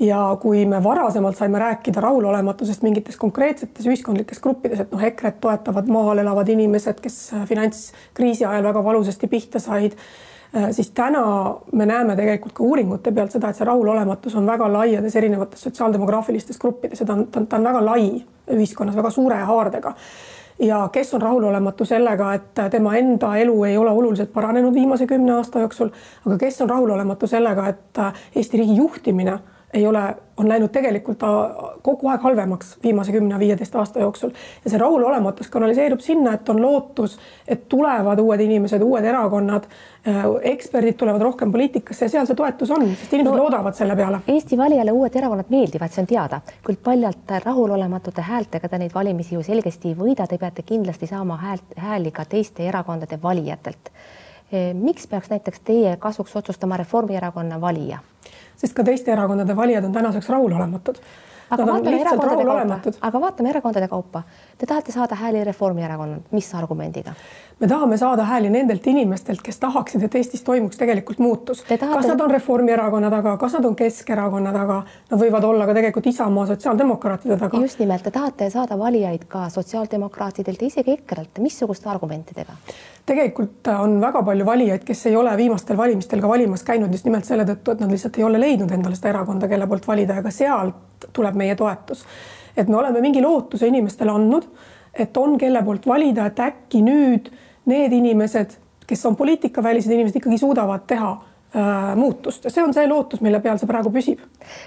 ja 0.00 0.18
kui 0.40 0.64
me 0.64 0.78
varasemalt 0.84 1.36
saime 1.36 1.58
rääkida 1.60 2.00
rahulolematusest 2.00 2.82
mingites 2.82 3.16
konkreetsetes 3.20 3.84
ühiskondlikes 3.86 4.40
gruppides, 4.40 4.80
et 4.80 4.92
noh, 4.92 5.02
EKRE-t 5.04 5.40
toetavad 5.40 5.90
maal 5.92 6.22
elavad 6.22 6.48
inimesed, 6.48 7.02
kes 7.04 7.18
äh, 7.34 7.44
finantskriisi 7.48 8.44
ajal 8.44 8.64
väga 8.70 8.84
valusasti 8.84 9.28
pihta 9.28 9.60
said 9.60 9.98
siis 10.70 10.90
täna 10.90 11.22
me 11.72 11.86
näeme 11.86 12.16
tegelikult 12.16 12.52
ka 12.52 12.64
uuringute 12.64 13.12
pealt 13.12 13.30
seda, 13.30 13.50
et 13.50 13.56
see 13.58 13.66
rahulolematus 13.68 14.34
on 14.36 14.46
väga 14.46 14.66
laiades 14.72 15.16
erinevates 15.16 15.62
sotsiaaldemograafilistes 15.68 16.58
gruppides 16.58 17.00
ja 17.00 17.06
ta 17.06 17.12
on, 17.12 17.26
ta 17.26 17.40
on, 17.40 17.46
ta 17.46 17.56
on 17.56 17.68
väga 17.70 17.84
lai 17.84 18.24
ühiskonnas 18.50 18.96
väga 18.96 19.10
suure 19.10 19.36
haardega. 19.36 19.94
Ja 20.60 20.88
kes 20.92 21.14
on 21.14 21.22
rahulolematu 21.22 21.84
sellega, 21.88 22.34
et 22.34 22.58
tema 22.70 22.96
enda 22.98 23.30
elu 23.40 23.54
ei 23.64 23.78
ole 23.78 23.90
oluliselt 23.90 24.32
paranenud 24.32 24.74
viimase 24.74 25.06
kümne 25.06 25.32
aasta 25.32 25.62
jooksul, 25.62 25.88
aga 26.26 26.36
kes 26.38 26.60
on 26.60 26.70
rahulolematu 26.70 27.26
sellega, 27.26 27.68
et 27.68 28.02
Eesti 28.36 28.60
riigi 28.60 28.76
juhtimine 28.76 29.38
ei 29.72 29.86
ole, 29.86 30.02
on 30.36 30.48
läinud 30.48 30.68
tegelikult 30.74 31.22
kogu 31.82 32.08
aeg 32.08 32.20
halvemaks 32.20 32.76
viimase 32.82 33.12
kümne-viieteist 33.12 33.76
aasta 33.76 34.00
jooksul 34.00 34.30
ja 34.64 34.70
see 34.70 34.78
rahulolematus 34.80 35.48
kanaliseerub 35.50 36.00
sinna, 36.04 36.34
et 36.34 36.48
on 36.48 36.60
lootus, 36.62 37.18
et 37.48 37.68
tulevad 37.68 38.18
uued 38.18 38.40
inimesed, 38.40 38.82
uued 38.82 39.04
erakonnad, 39.04 39.66
äh, 40.08 40.24
eksperdid 40.52 40.98
tulevad 41.00 41.22
rohkem 41.22 41.52
poliitikasse 41.52 42.06
ja 42.06 42.14
seal 42.14 42.28
see 42.28 42.38
toetus 42.38 42.70
on, 42.76 42.86
sest 42.94 43.14
inimesed 43.16 43.36
no, 43.36 43.44
loodavad 43.44 43.78
selle 43.78 43.96
peale. 43.96 44.22
Eesti 44.28 44.58
valijale 44.58 44.94
uued 44.96 45.16
erakonnad 45.22 45.52
meeldivad, 45.52 45.94
see 45.94 46.04
on 46.04 46.10
teada, 46.10 46.40
kuid 46.66 46.80
paljalt 46.84 47.36
rahulolematute 47.44 48.24
häältega 48.26 48.68
te 48.68 48.80
neid 48.80 48.94
valimisi 48.94 49.34
ju 49.34 49.44
selgesti 49.46 49.94
ei 49.94 49.98
võida, 49.98 50.28
te 50.28 50.38
peate 50.38 50.66
kindlasti 50.66 51.10
saama 51.10 51.38
häält, 51.40 51.76
hääli 51.76 52.12
ka 52.14 52.24
teiste 52.24 52.68
erakondade 52.68 53.18
valijatelt. 53.22 53.92
miks 54.74 55.06
peaks 55.06 55.30
näiteks 55.30 55.60
teie 55.60 55.96
kasuks 55.96 56.36
otsustama 56.36 56.76
Reformierakonna 56.76 57.60
valija? 57.60 57.98
sest 58.60 58.76
ka 58.76 58.84
teiste 58.84 59.12
erakondade 59.12 59.56
valijad 59.56 59.84
on 59.84 59.92
tänaseks 59.92 60.28
rahulolematud. 60.28 61.00
Aga 61.50 61.66
vaatame 61.66 62.00
erakondade 62.00 62.44
kaupa, 62.44 62.92
aga 63.08 63.20
vaatame 63.20 63.50
erakondade 63.50 63.88
kaupa. 63.88 64.22
Te 64.58 64.66
tahate 64.66 64.92
saada 64.92 65.18
hääli 65.18 65.44
Reformierakonnalt, 65.44 66.32
mis 66.32 66.50
argumendiga? 66.54 67.14
Me 67.60 67.68
tahame 67.68 67.96
saada 67.96 68.24
hääli 68.24 68.50
nendelt 68.50 68.86
inimestelt, 68.86 69.42
kes 69.44 69.58
tahaksid, 69.60 70.02
et 70.02 70.14
Eestis 70.14 70.42
toimuks 70.42 70.78
tegelikult 70.80 71.18
muutus. 71.18 71.62
Tahate... 71.68 71.92
kas 71.94 72.06
nad 72.08 72.20
on 72.20 72.30
Reformierakonna 72.30 73.10
taga, 73.10 73.36
kas 73.36 73.52
nad 73.58 73.64
on 73.68 73.76
Keskerakonna 73.76 74.52
taga, 74.52 74.78
nad 75.10 75.20
võivad 75.20 75.44
olla 75.44 75.66
ka 75.68 75.74
tegelikult 75.76 76.06
Isamaa 76.08 76.46
sotsiaaldemokraatide 76.50 77.36
taga. 77.36 77.60
just 77.60 77.82
nimelt, 77.82 78.02
te 78.06 78.10
tahate 78.14 78.50
saada 78.50 78.78
valijaid 78.78 79.26
ka 79.28 79.48
sotsiaaldemokraatidelt 79.52 80.62
ja 80.62 80.70
isegi 80.72 80.96
EKRE-lt, 80.96 81.42
missuguste 81.44 81.90
argumentidega? 81.92 82.56
tegelikult 83.06 83.68
on 83.74 83.98
väga 84.00 84.22
palju 84.22 84.46
valijaid, 84.46 84.84
kes 84.86 85.06
ei 85.10 85.16
ole 85.16 85.36
viimastel 85.36 85.76
valimistel 85.76 86.20
ka 86.20 86.28
valimas 86.28 86.62
käinud 86.64 86.92
just 86.94 87.04
nimelt 87.08 87.28
selle 87.28 87.44
tõttu, 87.48 87.74
et 87.74 87.84
nad 87.84 87.92
lihtsalt 87.92 88.18
ei 88.18 88.24
ole 88.24 88.40
leidnud 88.40 88.72
endale 88.72 88.96
seda 88.96 89.12
erakonda, 89.12 89.48
kelle 89.50 89.66
poolt 89.66 89.88
valida, 89.88 90.20
aga 90.22 90.32
sealt 90.32 91.08
tuleb 91.12 91.36
meie 91.36 91.56
toetus. 91.56 92.06
et 92.56 92.68
me 92.68 92.76
oleme 92.76 93.00
mingi 93.00 93.20
lootuse 93.20 93.66
inimestele 93.66 94.10
andnud, 94.10 94.48
et 94.94 95.16
on, 95.16 95.36
kelle 95.38 95.62
poolt 95.64 95.86
valida, 95.86 96.26
et 96.26 96.40
äkki 96.40 96.82
nüüd 96.86 97.30
need 97.70 97.94
inimesed, 97.96 98.58
kes 98.86 99.06
on 99.06 99.16
poliitikavälised 99.16 99.92
inimesed, 99.92 100.18
ikkagi 100.18 100.38
suudavad 100.38 100.86
teha 100.90 101.10
äh, 101.14 101.96
muutust 101.96 102.44
ja 102.44 102.52
see 102.52 102.64
on 102.64 102.74
see 102.74 102.88
lootus, 102.90 103.22
mille 103.24 103.40
peal 103.44 103.58
see 103.60 103.70
praegu 103.70 103.92
püsib. 103.94 104.22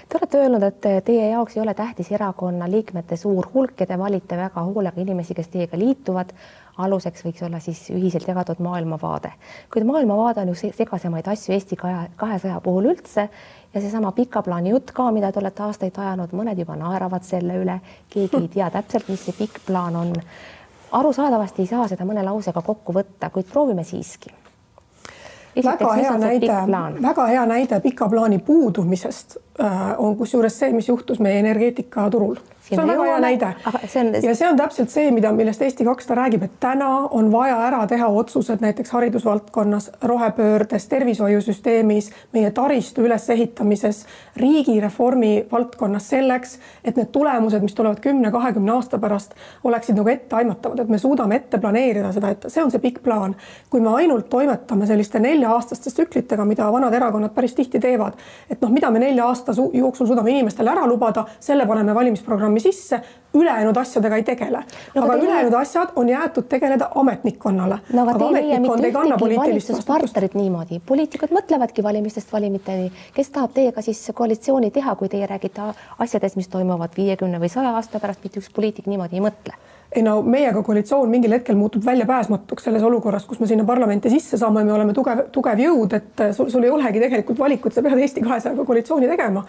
Te 0.08 0.18
olete 0.20 0.42
öelnud, 0.42 0.66
et 0.68 0.90
teie 1.06 1.30
jaoks 1.30 1.56
ei 1.56 1.62
ole 1.64 1.74
tähtis 1.76 2.10
erakonna 2.12 2.68
liikmete 2.70 3.18
suur 3.20 3.50
hulk 3.54 3.80
ja 3.84 3.88
te 3.90 3.98
valite 4.00 4.38
väga 4.40 4.64
hoolega 4.68 5.00
inimesi, 5.04 5.36
kes 5.36 5.52
teiega 5.52 5.80
liituvad. 5.80 6.36
aluseks 6.78 7.22
võiks 7.22 7.42
olla 7.46 7.60
siis 7.62 7.84
ühiselt 7.94 8.26
jagatud 8.26 8.58
maailmavaade, 8.58 9.30
kuid 9.70 9.84
maailmavaade 9.86 10.40
on 10.40 10.48
ju 10.48 10.72
segasemaid 10.74 11.28
asju 11.30 11.54
Eesti 11.54 11.76
kahesaja 12.16 12.56
puhul 12.60 12.88
üldse 12.90 13.28
ja 13.74 13.80
seesama 13.80 14.12
pika 14.12 14.42
plaani 14.42 14.70
jutt 14.70 14.90
ka, 14.94 15.10
mida 15.14 15.32
te 15.32 15.38
olete 15.42 15.62
aastaid 15.66 15.98
ajanud, 15.98 16.34
mõned 16.36 16.58
juba 16.58 16.76
naeravad 16.78 17.26
selle 17.26 17.58
üle, 17.62 17.78
keegi 18.10 18.42
ei 18.42 18.50
tea 18.56 18.70
täpselt, 18.74 19.08
mis 19.10 19.24
see 19.26 19.38
pikk 19.38 19.62
plaan 19.66 19.96
on. 19.98 20.12
Arusaadavasti 20.94 21.62
ei 21.62 21.66
saa 21.66 21.88
seda 21.90 22.06
mõne 22.06 22.22
lausega 22.24 22.62
kokku 22.62 22.94
võtta, 22.94 23.30
kuid 23.34 23.50
proovime 23.50 23.84
siiski. 23.84 24.32
Väga 25.64 25.92
hea 25.94 26.12
näide, 26.18 26.54
väga 27.02 27.26
hea 27.30 27.44
näide 27.46 27.78
pika 27.80 28.08
plaani 28.10 28.40
puudumisest 28.42 29.36
on 29.98 30.16
kusjuures 30.18 30.58
see, 30.58 30.72
mis 30.74 30.88
juhtus 30.88 31.20
meie 31.22 31.38
energeetikaturul 31.38 32.40
see 32.68 32.82
on 32.82 32.88
väga 32.88 33.04
hea 33.04 33.20
näide. 33.20 33.48
On... 34.00 34.10
ja 34.22 34.34
see 34.34 34.48
on 34.48 34.56
täpselt 34.56 34.92
see, 34.92 35.10
mida, 35.12 35.32
millest 35.36 35.62
Eesti 35.62 35.84
kakssada 35.84 36.22
räägib, 36.22 36.46
et 36.46 36.54
täna 36.60 36.88
on 37.12 37.30
vaja 37.32 37.58
ära 37.66 37.82
teha 37.90 38.08
otsused 38.08 38.62
näiteks 38.64 38.94
haridusvaldkonnas, 38.96 39.90
rohepöördes, 40.02 40.88
tervishoiusüsteemis, 40.88 42.10
meie 42.32 42.50
taristu 42.56 43.04
ülesehitamises, 43.04 44.04
riigireformi 44.40 45.32
valdkonnas 45.52 46.08
selleks, 46.14 46.58
et 46.84 46.96
need 46.96 47.12
tulemused, 47.12 47.62
mis 47.62 47.76
tulevad 47.76 48.00
kümne-kahekümne 48.04 48.72
aasta 48.72 48.98
pärast, 48.98 49.36
oleksid 49.64 50.00
nagu 50.00 50.12
etteaimatavad, 50.14 50.84
et 50.84 50.92
me 50.92 50.98
suudame 50.98 51.40
ette 51.42 51.60
planeerida 51.60 52.12
seda, 52.16 52.32
et 52.32 52.48
see 52.48 52.64
on 52.64 52.72
see 52.72 52.82
pikk 52.82 53.02
plaan. 53.04 53.36
kui 53.70 53.80
me 53.80 53.90
ainult 53.98 54.28
toimetame 54.30 54.86
selliste 54.86 55.20
nelja-aastaste 55.20 55.90
tsüklitega, 55.90 56.44
mida 56.44 56.70
vanad 56.72 56.94
erakonnad 56.94 57.34
päris 57.34 57.54
tihti 57.54 57.80
teevad, 57.80 58.16
et 58.50 58.60
noh, 58.62 58.70
mida 58.72 58.90
me 58.90 59.02
nelja 59.02 59.26
aasta 59.52 59.70
jooksul 59.72 60.06
suudame 60.06 60.30
inimestele 60.30 60.70
ära 60.70 60.86
lubada, 60.86 61.26
selle 61.40 61.66
paneme 61.66 61.94
valimisprogrammi 61.94 62.54
programmi 62.54 62.60
sisse, 62.60 63.00
ülejäänud 63.34 63.76
asjadega 63.76 64.16
ei 64.16 64.22
tegele 64.22 64.62
no,. 64.94 65.02
aga 65.04 65.14
ülejäänud 65.14 65.52
asjad 65.52 65.88
on 65.96 66.08
jäetud 66.08 66.44
tegeleda 66.48 66.90
ametnikkonnale 66.94 67.78
no,. 67.92 68.02
aga, 68.02 68.10
aga 68.10 68.26
ametnikkond 68.26 68.84
ei 68.84 68.92
kanna 68.92 69.18
poliitilist 69.18 69.72
vastutust. 69.72 70.34
niimoodi, 70.34 70.80
poliitikud 70.86 71.34
mõtlevadki 71.34 71.82
valimistest 71.82 72.32
valimiteni, 72.32 72.92
kes 73.14 73.30
tahab 73.30 73.54
teiega 73.54 73.82
siis 73.82 74.10
koalitsiooni 74.14 74.70
teha, 74.70 74.94
kui 74.94 75.08
teie 75.08 75.26
räägite 75.26 75.72
asjadest, 75.98 76.36
mis 76.36 76.48
toimuvad 76.48 76.96
viiekümne 76.96 77.40
või 77.40 77.52
saja 77.52 77.74
aasta 77.74 78.00
pärast, 78.00 78.22
mitte 78.24 78.40
üks 78.40 78.52
poliitik 78.54 78.86
niimoodi 78.86 79.20
ei 79.20 79.24
mõtle 79.24 79.58
ei 79.94 80.02
no 80.02 80.16
meiega 80.22 80.62
koalitsioon 80.66 81.10
mingil 81.10 81.36
hetkel 81.36 81.56
muutub 81.58 81.84
väljapääsmatuks 81.86 82.66
selles 82.68 82.82
olukorras, 82.82 83.28
kus 83.30 83.40
me 83.40 83.46
sinna 83.46 83.64
parlamenti 83.64 84.10
sisse 84.10 84.38
saame, 84.40 84.64
me 84.64 84.72
oleme 84.74 84.92
tugev, 84.96 85.28
tugev 85.32 85.62
jõud, 85.62 85.94
et 85.94 86.26
sul, 86.34 86.50
sul 86.50 86.66
ei 86.66 86.74
olegi 86.74 87.02
tegelikult 87.02 87.38
valikut, 87.38 87.74
sa 87.74 87.82
pead 87.82 88.02
Eesti 88.02 88.24
kahesajaga 88.24 88.66
koalitsiooni 88.66 89.08
tegema 89.10 89.44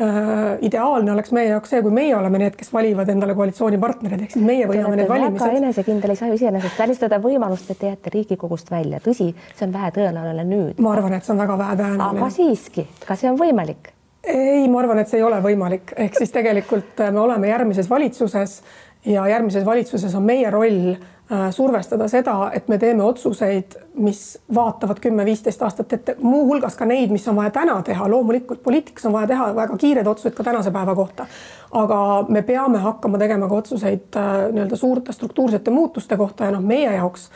Äh, 0.00 0.58
ideaalne 0.64 1.12
oleks 1.12 1.32
meie 1.36 1.50
jaoks 1.50 1.74
see, 1.74 1.82
kui 1.84 1.92
meie 1.92 2.14
oleme 2.16 2.38
need, 2.40 2.54
kes 2.56 2.70
valivad 2.72 3.10
endale 3.12 3.34
koalitsioonipartnerid, 3.36 4.22
ehk 4.24 4.32
siis 4.32 4.44
meie 4.46 4.64
võidame 4.70 4.96
need 4.96 5.10
valimised. 5.10 5.42
väga 5.42 5.58
enesekindel, 5.60 6.14
ei 6.14 6.16
saa 6.16 6.30
ju 6.30 6.38
iseenesest 6.38 6.78
välistada 6.80 7.18
võimalust, 7.20 7.68
et 7.68 7.76
te 7.82 7.90
jääte 7.90 8.12
Riigikogust 8.14 8.72
välja, 8.72 9.02
tõsi, 9.04 9.26
see 9.58 9.66
on 9.66 9.74
vähetõenäoline 9.74 10.46
nüüd. 10.48 10.80
ma 10.80 10.94
arvan, 10.94 11.18
et 11.18 11.26
see 11.26 11.34
on 11.34 11.42
väga 11.42 11.58
vähetõenäoline. 11.60 12.22
aga 12.22 12.30
siiski, 12.32 12.86
kas 13.04 13.20
see 13.20 13.28
on 13.28 13.36
võimalik? 13.42 13.92
ei, 14.24 14.64
ma 14.72 14.80
arvan, 14.80 15.02
et 15.02 15.12
see 15.12 15.20
ei 15.20 15.26
ole 15.26 15.42
võimalik, 15.44 15.92
ehk 16.06 16.16
siis 16.16 16.32
tegelikult 16.32 17.04
me 17.10 17.20
oleme 17.20 17.52
järgmises 17.52 17.92
valitsuses 17.92 18.62
ja 19.06 19.28
järgmises 19.28 19.64
valitsuses 19.64 20.14
on 20.14 20.22
meie 20.22 20.50
roll 20.50 20.96
Äh, 21.32 21.50
survestada 21.50 22.08
seda, 22.10 22.50
et 22.52 22.66
me 22.68 22.74
teeme 22.78 23.04
otsuseid, 23.06 23.76
mis 24.02 24.38
vaatavad 24.54 24.98
kümme-viisteist 24.98 25.60
aastat 25.62 25.92
ette, 25.94 26.16
muuhulgas 26.18 26.74
ka 26.74 26.88
neid, 26.90 27.12
mis 27.14 27.28
on 27.30 27.36
vaja 27.38 27.52
täna 27.54 27.76
teha. 27.86 28.08
loomulikult 28.10 28.62
poliitikas 28.64 29.06
on 29.06 29.12
vaja 29.14 29.28
teha 29.30 29.46
väga 29.54 29.76
kiireid 29.78 30.10
otsuseid 30.10 30.34
ka 30.34 30.44
tänase 30.44 30.72
päeva 30.74 30.94
kohta. 30.94 31.26
aga 31.70 32.24
me 32.28 32.42
peame 32.42 32.78
hakkama 32.78 33.18
tegema 33.18 33.48
ka 33.48 33.54
otsuseid 33.62 34.18
äh, 34.18 34.32
nii-öelda 34.52 34.76
suurte 34.76 35.12
struktuursete 35.12 35.70
muutuste 35.70 36.16
kohta 36.16 36.44
ja 36.44 36.50
noh, 36.50 36.66
meie 36.66 36.96
jaoks 36.96 37.30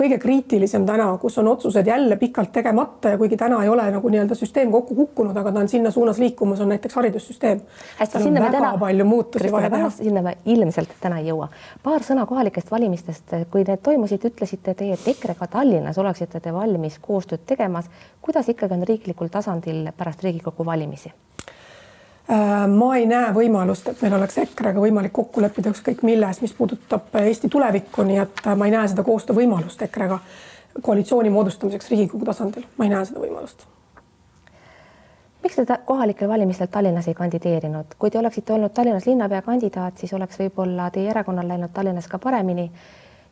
kõige 0.00 0.18
kriitilisem 0.18 0.86
täna, 0.88 1.06
kus 1.20 1.38
on 1.38 1.48
otsused 1.48 1.86
jälle 1.86 2.16
pikalt 2.16 2.52
tegemata 2.52 3.12
ja 3.14 3.18
kuigi 3.18 3.36
täna 3.36 3.62
ei 3.64 3.68
ole 3.68 3.84
nagu 3.92 4.08
nii-öelda 4.08 4.34
süsteem 4.38 4.72
kokku 4.72 4.94
kukkunud, 4.94 5.36
aga 5.36 5.52
ta 5.52 5.64
on 5.64 5.68
sinna 5.68 5.90
suunas 5.90 6.18
liikumas, 6.18 6.60
on 6.60 6.72
näiteks 6.72 6.94
haridussüsteem. 6.96 7.60
hästi, 7.98 8.22
sinna 8.22 8.40
me 8.40 8.50
täna, 8.50 8.72
palju 8.80 9.04
muutusi 9.04 9.52
vaja 9.52 9.70
teha. 9.70 9.90
sinna 9.90 10.22
me 10.22 10.36
ilmselt 10.44 10.94
täna 11.00 11.20
ei 11.20 11.28
jõua. 11.28 11.48
paar 11.82 12.06
sõna 12.06 12.26
kohalikest 12.26 12.70
valimistest, 12.70 13.34
kui 13.50 13.64
need 13.64 13.82
toimusid, 13.82 14.24
ütlesite 14.32 14.74
teie, 14.74 14.96
et 14.96 15.08
EKRE-ga 15.14 15.46
Tallinnas 15.46 15.98
oleksite 15.98 16.40
te 16.40 16.52
valmis 16.52 16.98
koostööd 16.98 17.44
tegemas. 17.46 17.90
kuidas 18.22 18.48
ikkagi 18.48 18.74
on 18.74 18.86
riiklikul 18.88 19.28
tasandil 19.28 19.92
pärast 19.96 20.24
Riigikogu 20.24 20.66
valimisi? 20.66 21.12
Äh, 22.30 22.68
ma 22.68 22.92
ei 22.94 23.08
näe 23.10 23.32
võimalust, 23.34 23.88
et 23.90 24.02
meil 24.04 24.14
oleks 24.14 24.36
EKRE-ga 24.38 24.78
võimalik 24.78 25.10
kokku 25.16 25.42
leppida 25.42 25.72
ükskõik 25.72 26.04
milles, 26.06 26.38
mis 26.44 26.52
puudutab 26.54 27.16
Eesti 27.18 27.48
tulevikku, 27.50 28.04
nii 28.06 28.20
et 28.22 28.42
äh, 28.44 28.54
ma 28.54 28.68
ei 28.68 28.74
näe 28.76 28.86
seda 28.92 29.02
koostöövõimalust 29.02 29.82
EKRE-ga 29.88 30.20
koalitsiooni 30.86 31.32
moodustamiseks 31.34 31.90
Riigikogu 31.90 32.28
tasandil, 32.28 32.68
ma 32.78 32.86
ei 32.86 32.94
näe 32.94 33.08
seda 33.08 33.24
võimalust. 33.24 33.66
miks 35.42 35.58
te 35.58 35.80
kohalikel 35.84 36.28
valimistel 36.28 36.70
Tallinnas 36.70 37.08
ei 37.08 37.18
kandideerinud, 37.18 37.98
kui 37.98 38.10
te 38.14 38.22
oleksite 38.22 38.52
olnud 38.52 38.76
Tallinnas 38.78 39.10
linnapea 39.10 39.42
kandidaat, 39.42 39.98
siis 39.98 40.14
oleks 40.14 40.38
võib-olla 40.38 40.90
teie 40.94 41.10
erakonnal 41.10 41.48
läinud 41.48 41.74
Tallinnas 41.74 42.08
ka 42.08 42.18
paremini. 42.18 42.70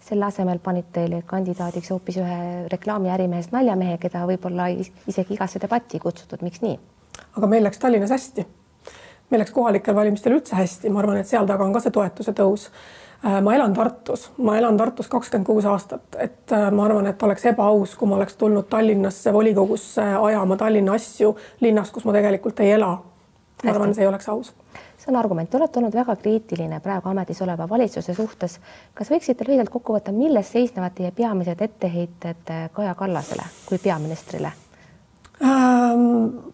selle 0.01 0.25
asemel 0.25 0.59
panid 0.59 0.91
teile 0.93 1.23
kandidaadiks 1.27 1.91
hoopis 1.91 2.17
ühe 2.17 2.69
reklaamiärimehest 2.73 3.53
naljamehe, 3.53 3.99
keda 3.99 4.27
võib-olla 4.27 4.69
isegi 5.07 5.35
igasse 5.35 5.61
debatti 5.61 5.97
ei 5.97 6.01
kutsutud, 6.01 6.43
miks 6.43 6.63
nii? 6.63 6.79
aga 7.37 7.47
meil 7.47 7.65
läks 7.65 7.79
Tallinnas 7.79 8.11
hästi 8.11 8.58
meil 9.31 9.43
läks 9.43 9.53
kohalikel 9.53 9.95
valimistel 9.95 10.39
üldse 10.39 10.57
hästi, 10.57 10.91
ma 10.93 11.03
arvan, 11.03 11.21
et 11.21 11.29
seal 11.29 11.47
taga 11.49 11.67
on 11.67 11.75
ka 11.75 11.83
see 11.85 11.95
toetuse 11.95 12.35
tõus. 12.37 12.69
Äh, 13.19 13.41
ma 13.43 13.55
elan 13.57 13.75
Tartus, 13.75 14.29
ma 14.39 14.57
elan 14.59 14.77
Tartus 14.79 15.11
kakskümmend 15.11 15.47
kuus 15.47 15.67
aastat, 15.67 16.07
et 16.23 16.55
äh, 16.55 16.69
ma 16.71 16.87
arvan, 16.87 17.07
et 17.11 17.23
oleks 17.23 17.49
ebaaus, 17.51 17.97
kui 17.99 18.09
ma 18.09 18.17
oleks 18.21 18.39
tulnud 18.39 18.69
Tallinnasse 18.71 19.33
volikogusse 19.35 20.05
ajama 20.15 20.57
Tallinna 20.57 20.95
asju 20.95 21.35
linnas, 21.61 21.91
kus 21.91 22.07
ma 22.07 22.15
tegelikult 22.15 22.61
ei 22.63 22.77
ela. 22.79 22.95
ma 23.65 23.73
arvan, 23.75 23.95
see 23.95 24.07
ei 24.07 24.09
oleks 24.09 24.29
aus 24.29 24.55
see 24.99 25.11
on 25.13 25.17
argument, 25.17 25.51
te 25.51 25.57
olete 25.57 25.79
olnud 25.79 25.95
väga 25.95 26.15
kriitiline 26.21 26.81
praegu 26.85 27.09
ametis 27.09 27.43
oleva 27.43 27.69
valitsuse 27.69 28.15
suhtes. 28.15 28.59
kas 28.95 29.11
võiksite 29.11 29.47
lühidalt 29.49 29.71
kokku 29.71 29.95
võtta, 29.95 30.13
milles 30.13 30.51
seisnevad 30.53 30.95
teie 30.95 31.11
peamised 31.11 31.63
etteheited 31.63 32.55
Kaja 32.73 32.95
Kallasele 32.95 33.47
kui 33.67 33.79
peaministrile? 33.79 34.53
Ähm, 35.43 35.78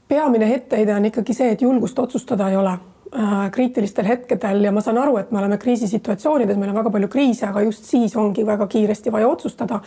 peamine 0.09 0.51
etteheide 0.55 0.95
on 0.95 1.05
ikkagi 1.11 1.37
see, 1.37 1.53
et 1.55 1.63
julgust 1.63 1.99
otsustada 1.99 2.49
ei 2.51 2.57
ole 2.57 2.75
äh, 2.75 3.39
kriitilistel 3.55 4.09
hetkedel 4.09 4.65
ja 4.65 4.73
ma 4.73 4.83
saan 4.85 4.99
aru, 5.01 5.17
et 5.21 5.33
me 5.33 5.41
oleme 5.41 5.59
kriisisituatsioonides, 5.59 6.59
meil 6.61 6.75
on 6.75 6.83
väga 6.83 6.93
palju 6.95 7.09
kriise, 7.13 7.49
aga 7.49 7.65
just 7.67 7.89
siis 7.89 8.17
ongi 8.17 8.47
väga 8.47 8.67
kiiresti 8.71 9.13
vaja 9.13 9.29
otsustada. 9.29 9.81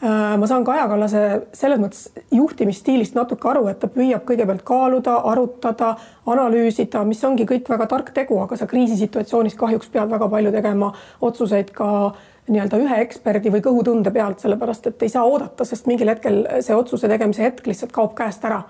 Äh, 0.00 0.38
ma 0.40 0.48
saan 0.48 0.64
Kaja 0.64 0.86
Kallase 0.88 1.22
selles 1.52 1.80
mõttes 1.82 2.06
juhtimisstiilist 2.32 3.18
natuke 3.18 3.50
aru, 3.50 3.66
et 3.68 3.82
ta 3.82 3.90
püüab 3.92 4.24
kõigepealt 4.28 4.64
kaaluda, 4.64 5.18
arutada, 5.28 5.92
analüüsida, 6.24 7.04
mis 7.04 7.20
ongi 7.28 7.44
kõik 7.48 7.68
väga 7.68 7.88
tark 7.90 8.14
tegu, 8.16 8.40
aga 8.40 8.56
sa 8.56 8.68
kriisisituatsioonis 8.70 9.58
kahjuks 9.60 9.92
pead 9.92 10.08
väga 10.08 10.28
palju 10.32 10.54
tegema 10.56 10.92
otsuseid 11.20 11.74
ka 11.76 11.90
nii-öelda 12.48 12.78
ühe 12.80 13.02
eksperdi 13.04 13.52
või 13.52 13.62
kõhutunde 13.64 14.12
pealt, 14.14 14.40
sellepärast 14.42 14.88
et 14.90 15.04
ei 15.04 15.12
saa 15.12 15.26
oodata, 15.28 15.66
sest 15.68 15.86
mingil 15.90 16.08
hetkel 16.12 16.40
see 16.64 16.76
otsuse 16.76 17.10
tegemise 17.10 17.44
hetk 17.44 17.68
lihtsalt 17.68 17.92
kaob 17.92 18.16
käest 18.18 18.44
ära. 18.48 18.62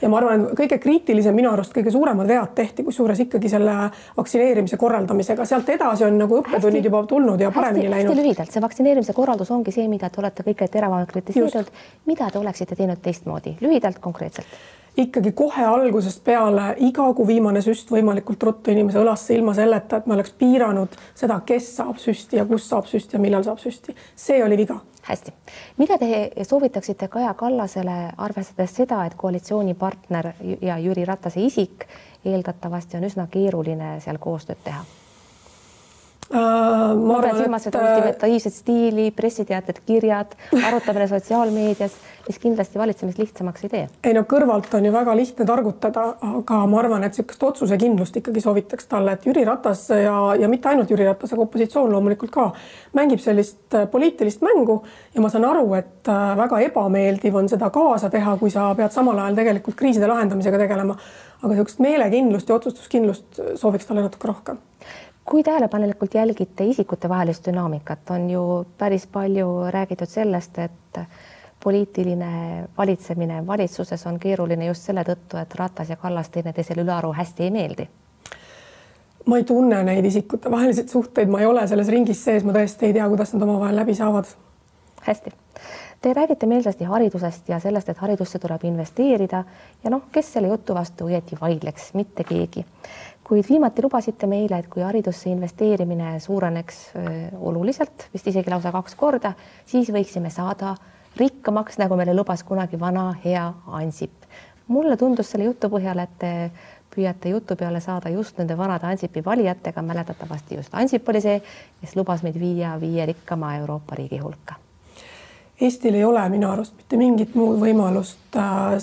ja 0.00 0.08
ma 0.08 0.16
arvan, 0.16 0.46
et 0.46 0.56
kõige 0.56 0.78
kriitilisem 0.80 1.34
minu 1.36 1.50
arust, 1.52 1.74
kõige 1.76 1.92
suuremad 1.92 2.28
vead 2.28 2.54
tehti 2.56 2.84
kusjuures 2.86 3.20
ikkagi 3.26 3.48
selle 3.52 3.74
vaktsineerimise 4.16 4.76
korraldamisega, 4.80 5.44
sealt 5.44 5.68
edasi 5.68 6.04
on 6.08 6.18
nagu 6.18 6.40
õppetunnid 6.40 6.88
juba 6.88 7.04
tulnud 7.06 7.40
ja 7.40 7.50
paremini 7.52 7.86
hästi, 7.86 7.96
läinud. 7.96 8.14
hästi 8.14 8.22
lühidalt, 8.22 8.56
see 8.56 8.64
vaktsineerimise 8.64 9.12
korraldus 9.12 9.50
ongi 9.50 9.76
see, 9.76 9.88
mida 9.88 10.08
te 10.08 10.24
olete 10.24 10.46
kõige 10.46 10.68
teravamalt 10.72 11.12
kritiseerinud. 11.12 11.72
mida 12.06 12.30
te 12.30 12.38
oleksite 12.38 12.76
teinud 12.76 13.02
teistmoodi, 13.04 13.58
lühidalt, 13.60 14.00
konkreetselt? 14.00 14.79
Ikkagi 14.96 15.32
kohe 15.32 15.64
algusest 15.64 16.24
peale 16.24 16.74
iga 16.78 17.06
kuu 17.14 17.26
viimane 17.26 17.62
süst 17.62 17.90
võimalikult 17.90 18.42
ruttu 18.42 18.70
inimese 18.70 19.00
õlasse, 19.00 19.34
ilma 19.34 19.54
selleta, 19.54 20.00
et 20.00 20.06
me 20.06 20.16
oleks 20.16 20.34
piiranud 20.38 20.96
seda, 21.14 21.40
kes 21.46 21.72
saab 21.76 21.98
süsti 22.02 22.40
ja 22.40 22.46
kus 22.48 22.68
saab 22.68 22.88
süsti 22.90 23.16
ja 23.16 23.22
millal 23.22 23.44
saab 23.46 23.58
süsti. 23.62 23.96
see 24.16 24.44
oli 24.44 24.56
viga. 24.56 24.80
hästi, 25.02 25.32
mida 25.78 25.98
te 25.98 26.44
soovitaksite 26.44 27.08
Kaja 27.08 27.34
Kallasele, 27.34 28.12
arvestades 28.16 28.76
seda, 28.76 29.04
et 29.06 29.14
koalitsioonipartner 29.16 30.32
ja 30.62 30.78
Jüri 30.78 31.04
Ratase 31.04 31.40
isik 31.40 31.86
eeldatavasti 32.24 32.96
on 32.96 33.04
üsna 33.04 33.26
keeruline 33.30 34.00
seal 34.00 34.18
koostööd 34.18 34.60
teha? 34.64 34.84
Äh,. 36.34 36.96
ma 36.96 37.20
pean 37.22 37.36
silmas 37.36 37.66
seda 37.66 37.82
ultimatiivset 37.82 38.54
stiili, 38.54 39.10
pressiteated, 39.10 39.82
kirjad, 39.86 40.34
arutamine 40.66 41.08
sotsiaalmeedias, 41.10 41.96
mis 42.26 42.38
kindlasti 42.38 42.78
valitsemist 42.78 43.18
lihtsamaks 43.18 43.64
ei 43.66 43.72
tee. 43.72 43.82
ei 44.04 44.14
no 44.14 44.22
kõrvalt 44.30 44.74
on 44.78 44.86
ju 44.86 44.92
väga 44.94 45.16
lihtne 45.18 45.46
targutada, 45.46 46.04
aga 46.28 46.60
ma 46.70 46.78
arvan, 46.82 47.04
et 47.04 47.16
niisugust 47.16 47.42
otsusekindlust 47.50 48.20
ikkagi 48.20 48.42
soovitaks 48.44 48.86
talle, 48.90 49.16
et 49.16 49.26
Jüri 49.26 49.44
Ratas 49.48 49.88
ja, 49.90 50.16
ja 50.38 50.48
mitte 50.48 50.70
ainult 50.70 50.90
Jüri 50.90 51.08
Ratas, 51.08 51.34
aga 51.34 51.46
opositsioon 51.46 51.92
loomulikult 51.92 52.34
ka 52.34 52.50
mängib 52.98 53.22
sellist 53.24 53.74
äh, 53.74 53.88
poliitilist 53.90 54.44
mängu 54.46 54.80
ja 55.14 55.24
ma 55.24 55.32
saan 55.32 55.48
aru, 55.50 55.66
et 55.78 56.08
äh, 56.08 56.22
väga 56.38 56.62
ebameeldiv 56.68 57.42
on 57.42 57.50
seda 57.50 57.72
kaasa 57.74 58.10
teha, 58.10 58.36
kui 58.38 58.54
sa 58.54 58.70
pead 58.78 58.94
samal 58.94 59.18
ajal 59.18 59.42
tegelikult 59.42 59.78
kriiside 59.78 60.10
lahendamisega 60.10 60.62
tegelema. 60.66 60.96
aga 61.40 61.54
niisugust 61.54 61.78
meelekindlust 61.80 62.48
ja 62.48 62.54
otsustuskindlust 62.54 63.38
sooviks 63.56 63.86
talle 63.88 64.02
natuke 64.04 64.28
rohkem 64.28 64.58
kui 65.24 65.42
tähelepanelikult 65.42 66.14
jälgite 66.14 66.64
isikutevahelist 66.64 67.46
dünaamikat, 67.46 68.10
on 68.10 68.30
ju 68.30 68.66
päris 68.78 69.06
palju 69.06 69.70
räägitud 69.70 70.06
sellest, 70.06 70.58
et 70.58 71.00
poliitiline 71.64 72.64
valitsemine 72.78 73.46
valitsuses 73.46 74.06
on 74.06 74.18
keeruline 74.18 74.66
just 74.66 74.82
selle 74.82 75.04
tõttu, 75.04 75.38
et 75.40 75.54
Ratas 75.54 75.90
ja 75.90 75.96
Kallas 75.96 76.30
teineteisele 76.30 76.82
ülearu 76.82 77.12
hästi 77.12 77.42
ei 77.42 77.50
meeldi. 77.50 77.88
ma 79.26 79.36
ei 79.36 79.44
tunne 79.44 79.82
neid 79.84 80.04
isikutevahelisi 80.04 80.88
suhteid, 80.88 81.28
ma 81.28 81.40
ei 81.40 81.46
ole 81.46 81.66
selles 81.68 81.88
ringis 81.88 82.24
sees, 82.24 82.44
ma 82.44 82.52
tõesti 82.56 82.88
ei 82.88 82.92
tea, 82.96 83.08
kuidas 83.08 83.34
nad 83.34 83.42
omavahel 83.42 83.76
läbi 83.76 83.94
saavad. 83.94 84.24
hästi. 85.02 85.32
Te 86.00 86.12
räägite 86.16 86.46
meelsasti 86.46 86.84
haridusest 86.84 87.48
ja 87.48 87.58
sellest, 87.60 87.88
et 87.88 87.98
haridusse 87.98 88.38
tuleb 88.38 88.64
investeerida 88.64 89.44
ja 89.84 89.90
noh, 89.90 90.02
kes 90.12 90.32
selle 90.32 90.48
jutu 90.48 90.74
vastu 90.74 91.04
õieti 91.04 91.36
vaidleks, 91.40 91.90
mitte 91.94 92.24
keegi 92.24 92.64
kuid 93.30 93.46
viimati 93.46 93.82
lubasite 93.84 94.26
meile, 94.26 94.58
et 94.58 94.66
kui 94.66 94.82
haridusse 94.82 95.30
investeerimine 95.30 96.16
suureneks 96.18 96.80
oluliselt, 97.38 98.08
vist 98.10 98.26
isegi 98.26 98.50
lausa 98.50 98.72
kaks 98.74 98.96
korda, 98.98 99.30
siis 99.70 99.92
võiksime 99.94 100.32
saada 100.34 100.74
rikkamaks, 101.18 101.78
nagu 101.78 101.94
meile 101.98 102.14
lubas 102.16 102.42
kunagi 102.46 102.80
vana 102.80 103.12
hea 103.24 103.44
Ansip. 103.78 104.26
mulle 104.70 104.96
tundus 104.96 105.30
selle 105.30 105.44
jutu 105.44 105.68
põhjal, 105.70 105.98
et 105.98 106.18
te 106.18 106.32
püüate 106.94 107.30
jutu 107.30 107.56
peale 107.56 107.80
saada 107.80 108.10
just 108.10 108.38
nende 108.38 108.56
vanade 108.58 108.86
Ansipi 108.86 109.22
valijatega, 109.24 109.82
mäletatavasti 109.82 110.58
just 110.58 110.74
Ansip 110.74 111.08
oli 111.08 111.20
see, 111.20 111.38
kes 111.80 111.94
lubas 111.96 112.22
meid 112.26 112.38
viia 112.38 112.76
viie 112.80 113.06
rikkama 113.06 113.54
Euroopa 113.62 113.94
riigi 113.98 114.18
hulka. 114.18 114.58
Eestil 115.60 115.94
ei 115.94 116.04
ole 116.04 116.22
minu 116.32 116.50
arust 116.50 116.74
mitte 116.76 116.96
mingit 116.96 117.34
muud 117.34 117.60
võimalust 117.60 118.36
äh, 118.36 118.78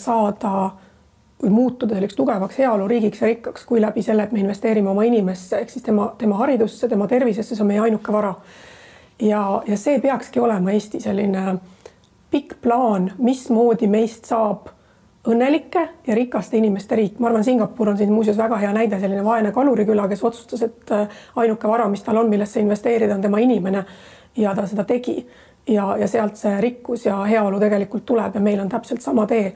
või 1.43 1.49
muutuda 1.53 1.95
selliseks 1.95 2.15
tugevaks 2.17 2.57
heaoluriigiks 2.57 3.21
ja 3.21 3.27
rikkaks, 3.27 3.65
kui 3.65 3.81
läbi 3.81 4.01
selle, 4.01 4.23
et 4.23 4.31
me 4.31 4.39
investeerime 4.39 4.89
oma 4.89 5.03
inimesse 5.05 5.59
ehk 5.61 5.69
siis 5.69 5.85
tema, 5.85 6.09
tema 6.17 6.37
haridusse, 6.41 6.87
tema 6.89 7.07
tervisesse, 7.07 7.55
see 7.55 7.63
on 7.63 7.69
meie 7.73 7.79
ainuke 7.79 8.13
vara. 8.13 8.33
ja, 9.21 9.61
ja 9.67 9.77
see 9.77 9.99
peakski 9.99 10.39
olema 10.39 10.71
Eesti 10.71 10.99
selline 10.99 11.57
pikk 12.31 12.57
plaan, 12.61 13.11
mismoodi 13.17 13.87
meist 13.87 14.25
saab 14.25 14.69
õnnelike 15.27 15.87
ja 16.07 16.15
rikaste 16.15 16.57
inimeste 16.57 16.95
riik. 16.95 17.19
ma 17.19 17.27
arvan, 17.27 17.43
Singapur 17.43 17.89
on 17.89 17.97
siin 17.97 18.11
muuseas 18.11 18.37
väga 18.37 18.57
hea 18.57 18.73
näide, 18.73 18.99
selline 18.99 19.23
vaene 19.23 19.51
kaluriküla, 19.51 20.07
kes 20.07 20.23
otsustas, 20.23 20.61
et 20.61 20.91
äh, 20.91 21.07
ainuke 21.35 21.67
vara, 21.67 21.87
mis 21.87 22.03
tal 22.03 22.17
on, 22.17 22.29
millesse 22.29 22.59
investeerida, 22.59 23.15
on 23.15 23.21
tema 23.21 23.37
inimene 23.43 23.85
ja 24.37 24.55
ta 24.55 24.67
seda 24.67 24.83
tegi 24.83 25.19
ja, 25.67 25.97
ja 25.97 26.07
sealt 26.07 26.37
see 26.39 26.61
rikkus 26.61 27.05
ja 27.05 27.17
heaolu 27.27 27.59
tegelikult 27.59 28.05
tuleb 28.05 28.35
ja 28.35 28.41
meil 28.41 28.59
on 28.63 28.69
täpselt 28.69 29.01
sama 29.01 29.27
tee 29.27 29.53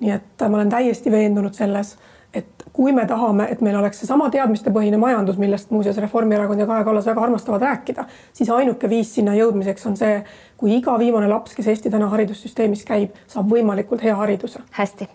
nii 0.00 0.10
et 0.16 0.46
ma 0.48 0.56
olen 0.56 0.72
täiesti 0.72 1.10
veendunud 1.12 1.54
selles, 1.54 1.96
et 2.34 2.64
kui 2.72 2.92
me 2.92 3.04
tahame, 3.06 3.48
et 3.50 3.60
meil 3.60 3.76
oleks 3.76 4.02
seesama 4.02 4.30
teadmistepõhine 4.30 4.98
majandus, 5.00 5.38
millest 5.40 5.70
muuseas 5.74 5.98
Reformierakond 6.00 6.62
ja 6.62 6.66
Kaja 6.66 6.84
Kallas 6.84 7.08
väga 7.10 7.24
armastavad 7.26 7.62
rääkida, 7.66 8.04
siis 8.32 8.50
ainuke 8.54 8.88
viis 8.88 9.14
sinna 9.14 9.34
jõudmiseks 9.38 9.86
on 9.90 9.96
see, 9.98 10.20
kui 10.56 10.76
iga 10.78 10.98
viimane 10.98 11.28
laps, 11.28 11.56
kes 11.56 11.72
Eesti 11.72 11.90
täna 11.90 12.10
haridussüsteemis 12.12 12.84
käib, 12.88 13.18
saab 13.30 13.50
võimalikult 13.50 14.04
hea 14.06 14.14
hariduse. 14.16 14.62
hästi 14.78 15.08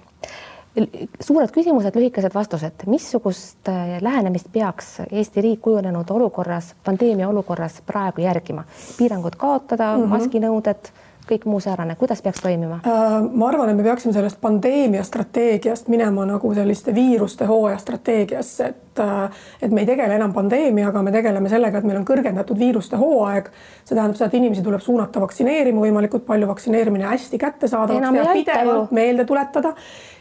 suured 1.24 1.51
küsimused, 1.56 1.96
lühikesed 1.96 2.34
vastused, 2.36 2.84
missugust 2.92 3.70
äh, 3.72 3.96
lähenemist 4.04 4.50
peaks 4.51 4.98
Eesti 5.08 5.42
riik 5.42 5.62
kujunenud 5.63 6.10
olukorras, 6.12 6.74
pandeemia 6.84 7.30
olukorras 7.30 7.82
praegu 7.88 8.25
järgima? 8.25 8.65
piirangud 8.98 9.36
kaotada 9.39 9.96
mm, 9.96 10.04
-hmm. 10.04 10.08
maskinõuded 10.08 10.92
kõik 11.29 11.46
muu 11.50 11.60
säärane, 11.60 11.96
kuidas 11.96 12.22
peaks 12.22 12.41
toimima? 12.41 12.79
Äh, 12.88 13.17
ma 13.32 13.50
arvan, 13.50 13.70
et 13.70 13.77
me 13.77 13.84
peaksime 13.84 14.13
sellest 14.13 14.41
pandeemia 14.41 15.03
strateegiast 15.03 15.88
minema 15.88 16.25
nagu 16.25 16.53
selliste 16.53 16.96
viiruste 16.96 17.46
hooaja 17.50 17.77
strateegiasse, 17.82 18.65
et 18.65 18.85
äh, 19.03 19.43
et 19.61 19.71
me 19.71 19.83
ei 19.83 19.89
tegele 19.89 20.17
enam 20.17 20.33
pandeemiaga, 20.33 21.03
me 21.05 21.13
tegeleme 21.15 21.51
sellega, 21.51 21.79
et 21.79 21.87
meil 21.87 21.99
on 22.01 22.07
kõrgendatud 22.07 22.59
viiruste 22.59 22.99
hooaeg. 23.01 23.51
see 23.83 23.95
tähendab 23.95 24.17
seda, 24.17 24.31
et 24.31 24.39
inimesi 24.39 24.63
tuleb 24.65 24.81
suunata 24.81 25.21
vaktsineerima 25.21 25.81
võimalikult 25.81 26.25
palju, 26.25 26.47
vaktsineerimine 26.49 27.05
hästi 27.09 27.37
kättesaadavaks 27.41 28.11
teha, 28.19 28.33
pidevalt 28.33 28.91
meelde 28.95 29.25
tuletada 29.25 29.75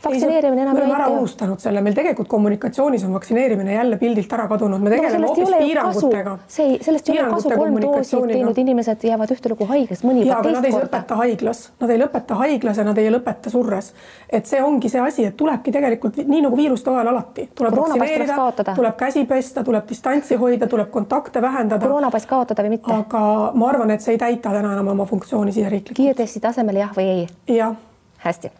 vaktsineerimine 0.04 0.62
enam 0.62 0.76
ei 0.76 0.82
aita. 0.82 0.88
me 0.88 0.94
oleme 0.94 1.04
ära 1.04 1.18
unustanud 1.18 1.60
selle, 1.62 1.80
meil 1.84 1.96
tegelikult 1.96 2.28
kommunikatsioonis 2.28 3.04
on 3.04 3.14
vaktsineerimine 3.16 3.74
jälle 3.74 3.96
pildilt 4.00 4.32
ära 4.32 4.46
kadunud, 4.48 4.82
me 4.82 4.92
tegeleme 4.92 5.26
hoopis 5.26 5.50
no, 5.50 5.58
piirangutega. 5.58 6.36
see 6.56 6.66
ei, 6.66 6.78
sellest 6.84 7.08
ei 7.08 7.20
ole 7.20 7.30
kasu, 7.34 7.52
kolm 7.54 7.78
doosi 7.82 8.20
teinud 8.32 8.60
inimesed 8.64 9.06
jäävad 9.08 9.34
ühtelugu 9.36 9.68
haigeks, 9.70 10.04
mõni 10.06 10.26
juba 10.26 10.40
teist 10.42 10.60
korda. 10.60 10.60
Nad 10.60 10.68
ei 10.70 10.76
lõpeta 10.78 11.18
haiglas, 11.20 11.62
nad 11.80 11.94
ei 11.94 12.00
lõpeta 12.02 12.40
haiglas 12.40 12.80
ja 12.80 12.86
nad 12.88 13.00
ei 13.00 13.12
lõpeta 13.12 13.52
surres. 13.52 13.92
et 14.28 14.46
see 14.50 14.62
ongi 14.62 14.90
see 14.92 15.00
asi, 15.00 15.28
et 15.30 15.36
tulebki 15.36 15.72
tegelikult 15.74 16.20
nii 16.22 16.44
nagu 16.48 16.56
viiruste 16.58 16.90
ajal 16.90 17.12
alati, 17.14 17.48
tuleb 17.54 17.78
vaktsineerida, 17.80 18.38
tuleb 18.74 18.96
käsi 18.96 19.24
pesta, 19.28 19.64
tuleb 19.64 19.88
distantsi 19.88 20.38
hoida, 20.40 20.66
tuleb 20.66 20.90
kontakte 20.90 21.42
vähendada. 21.42 21.86
koroonapass 21.86 22.26
kaotada 22.26 22.62
või 22.62 22.76
mitte? 22.76 22.92
aga 22.92 23.52
ma 23.54 23.68
arvan, 23.68 23.90
et 23.90 24.00
see 24.00 24.16
ei 24.16 24.22
täita 24.22 24.54
täna 24.54 24.72
enam 24.72 24.88
oma 24.94 25.06
funktsiooni 25.10 25.52
siseriiklikult. 25.52 25.96
kiirtesti 25.96 26.40
tasemel 26.40 26.80
jah 26.82 26.96
või 26.96 27.10
ei? 27.18 27.28
jah. 27.56 27.76
hästi 28.24 28.52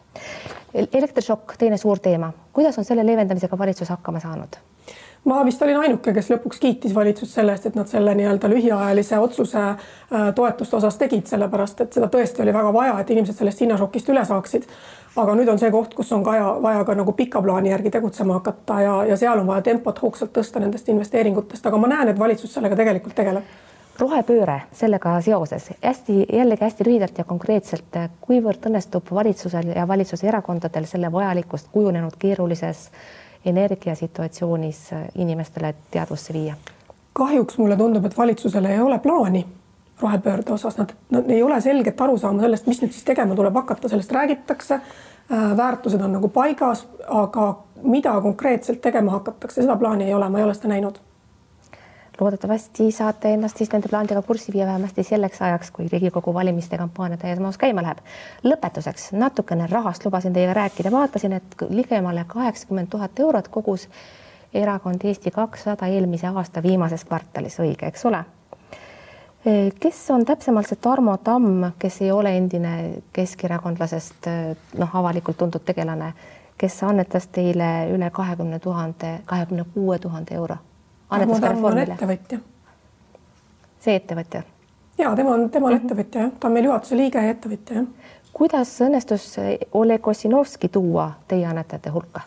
elektrišokk, 0.75 1.57
teine 1.59 1.77
suur 1.77 1.99
teema, 2.03 2.33
kuidas 2.53 2.79
on 2.79 2.85
selle 2.85 3.07
leevendamisega 3.07 3.59
valitsus 3.59 3.89
hakkama 3.89 4.21
saanud? 4.21 4.59
Ma 5.25 5.45
vist 5.45 5.63
olin 5.63 5.79
ainuke, 5.81 6.13
kes 6.13 6.29
lõpuks 6.33 6.61
kiitis 6.61 6.95
valitsust 6.95 7.39
selle 7.39 7.55
eest, 7.55 7.67
et 7.71 7.79
nad 7.79 7.89
selle 7.89 8.15
nii-öelda 8.19 8.49
lühiajalise 8.53 9.19
otsuse 9.19 9.61
äh, 9.61 9.79
toetuste 10.35 10.77
osas 10.77 10.99
tegid, 11.01 11.27
sellepärast 11.31 11.81
et 11.85 11.97
seda 11.97 12.11
tõesti 12.13 12.45
oli 12.45 12.55
väga 12.55 12.73
vaja, 12.75 12.99
et 13.01 13.11
inimesed 13.15 13.39
sellest 13.39 13.65
hinnašokist 13.65 14.13
üle 14.13 14.25
saaksid. 14.29 14.69
aga 15.17 15.35
nüüd 15.39 15.49
on 15.49 15.59
see 15.59 15.71
koht, 15.71 15.93
kus 15.95 16.13
on 16.13 16.25
ka 16.27 16.33
vaja, 16.33 16.49
vaja 16.63 16.85
ka 16.85 16.95
nagu 16.99 17.13
pika 17.13 17.43
plaani 17.43 17.71
järgi 17.71 17.91
tegutsema 17.91 18.41
hakata 18.41 18.81
ja, 18.83 18.95
ja 19.13 19.17
seal 19.17 19.39
on 19.39 19.47
vaja 19.47 19.63
tempot 19.63 20.03
hoogsalt 20.03 20.33
tõsta 20.35 20.61
nendest 20.61 20.89
investeeringutest, 20.89 21.67
aga 21.67 21.79
ma 21.79 21.93
näen, 21.93 22.09
et 22.11 22.19
valitsus 22.19 22.55
sellega 22.55 22.77
tegelikult 22.77 23.15
tegeleb. 23.15 23.47
Rohepööre 23.99 24.57
sellega 24.75 25.13
seoses. 25.23 25.69
Hästi, 25.85 26.25
jällegi 26.33 26.65
hästi 26.65 26.85
lühidalt 26.89 27.19
ja 27.19 27.25
konkreetselt, 27.25 27.95
kuivõrd 28.21 28.67
õnnestub 28.67 29.13
valitsusel 29.15 29.71
ja 29.77 29.87
valitsuse 29.89 30.27
erakondadel 30.27 30.89
selle 30.91 31.13
vajalikkust 31.15 31.71
kujunenud 31.71 32.17
keerulises 32.19 32.89
energiasituatsioonis 33.45 34.91
inimestele 35.15 35.75
teadvusse 35.91 36.33
viia? 36.33 36.55
kahjuks 37.15 37.59
mulle 37.59 37.77
tundub, 37.77 38.05
et 38.05 38.19
valitsusel 38.19 38.65
ei 38.65 38.81
ole 38.81 38.99
plaani 38.99 39.47
rohepöörde 40.01 40.53
osas, 40.53 40.79
nad, 40.79 40.91
nad 41.11 41.31
ei 41.31 41.43
ole 41.43 41.61
selget 41.61 42.01
arusaama 42.01 42.43
sellest, 42.43 42.67
mis 42.67 42.81
nüüd 42.83 42.93
siis 42.93 43.05
tegema 43.07 43.37
tuleb 43.39 43.55
hakata, 43.55 43.89
sellest 43.89 44.13
räägitakse. 44.13 44.81
Äh, 45.33 45.57
väärtused 45.57 46.03
on 46.03 46.13
nagu 46.13 46.29
paigas, 46.29 46.83
aga 47.09 47.47
mida 47.83 48.13
konkreetselt 48.21 48.81
tegema 48.83 49.15
hakatakse, 49.15 49.63
seda 49.63 49.77
plaani 49.77 50.05
ei 50.05 50.15
ole, 50.15 50.29
ma 50.29 50.39
ei 50.39 50.45
ole 50.45 50.55
seda 50.55 50.73
näinud 50.75 50.99
loodetavasti 52.21 52.91
saate 52.91 53.33
ennast 53.35 53.57
siis 53.57 53.73
nende 53.73 53.89
plaanidega 53.89 54.23
kurssi 54.23 54.53
viia 54.53 54.67
vähemasti 54.67 55.03
selleks 55.03 55.43
ajaks, 55.43 55.71
kui 55.71 55.89
Riigikogu 55.93 56.35
valimiste 56.35 56.79
kampaania 56.79 57.17
täies 57.19 57.39
mahus 57.39 57.59
käima 57.59 57.83
läheb. 57.83 57.99
lõpetuseks 58.45 59.11
natukene 59.13 59.67
rahast 59.71 60.05
lubasin 60.05 60.33
teiega 60.33 60.55
rääkida, 60.55 60.91
vaatasin, 60.91 61.33
et 61.33 61.57
ligemale 61.69 62.25
kaheksakümmend 62.29 62.89
tuhat 62.91 63.21
eurot 63.21 63.49
kogus 63.49 63.89
erakond 64.55 65.05
Eesti 65.05 65.31
kakssada 65.31 65.87
eelmise 65.87 66.27
aasta 66.27 66.63
viimases 66.63 67.05
kvartalis, 67.05 67.59
õige, 67.59 67.87
eks 67.87 68.07
ole? 68.07 68.25
kes 69.81 69.99
on 70.11 70.25
täpsemalt 70.25 70.67
see 70.67 70.79
Tarmo 70.81 71.17
Tamm, 71.17 71.65
kes 71.79 72.01
ei 72.03 72.13
ole 72.13 72.37
endine 72.37 73.03
keskerakondlasest 73.13 74.31
noh, 74.79 74.95
avalikult 74.97 75.37
tuntud 75.37 75.67
tegelane, 75.67 76.15
kes 76.59 76.83
annetas 76.83 77.27
teile 77.27 77.91
üle 77.93 78.09
kahekümne 78.11 78.59
tuhande, 78.59 79.19
kahekümne 79.27 79.67
kuue 79.75 79.99
tuhande 79.99 80.35
euro 80.35 80.57
annetas 81.15 81.41
ka 81.41 81.53
Reformile? 81.53 81.95
ettevõtja. 81.95 82.39
see 83.81 83.97
ettevõtja? 84.01 84.43
ja 84.99 85.15
tema 85.17 85.31
on, 85.31 85.51
tema 85.51 85.67
on 85.67 85.73
mm 85.73 85.79
-hmm. 85.79 85.85
ettevõtja 85.85 86.21
jah, 86.21 86.31
ta 86.41 86.49
on 86.49 86.53
meil 86.53 86.65
juhatuse 86.65 86.97
liige 86.97 87.23
ja 87.23 87.31
ettevõtja 87.31 87.77
jah. 87.77 88.13
kuidas 88.33 88.81
õnnestus 88.81 89.37
Oleg 89.73 90.09
Ossinovski 90.09 90.69
tuua 90.69 91.13
teie 91.29 91.47
annetajate 91.47 91.91
hulka? 91.91 92.21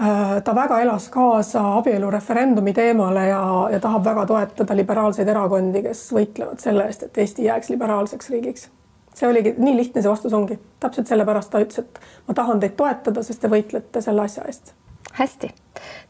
Äh, 0.00 0.42
ta 0.42 0.54
väga 0.54 0.80
elas 0.80 1.08
kaasa 1.08 1.76
abielureferendumi 1.76 2.72
teemale 2.72 3.26
ja, 3.28 3.68
ja 3.72 3.80
tahab 3.80 4.04
väga 4.04 4.26
toetada 4.26 4.76
liberaalseid 4.76 5.28
erakondi, 5.28 5.82
kes 5.82 6.12
võitlevad 6.12 6.58
selle 6.58 6.86
eest, 6.88 7.02
et 7.02 7.18
Eesti 7.18 7.44
jääks 7.44 7.68
liberaalseks 7.68 8.30
riigiks. 8.30 8.70
see 9.14 9.28
oligi 9.28 9.54
nii 9.58 9.76
lihtne, 9.76 10.02
see 10.02 10.10
vastus 10.10 10.32
ongi 10.32 10.58
täpselt 10.80 11.06
sellepärast 11.06 11.50
ta 11.50 11.60
ütles, 11.60 11.78
et 11.78 12.00
ma 12.28 12.34
tahan 12.34 12.60
teid 12.60 12.72
toetada, 12.76 13.22
sest 13.22 13.40
te 13.40 13.48
võitlete 13.48 14.00
selle 14.00 14.22
asja 14.22 14.44
eest 14.48 14.72
hästi, 15.18 15.50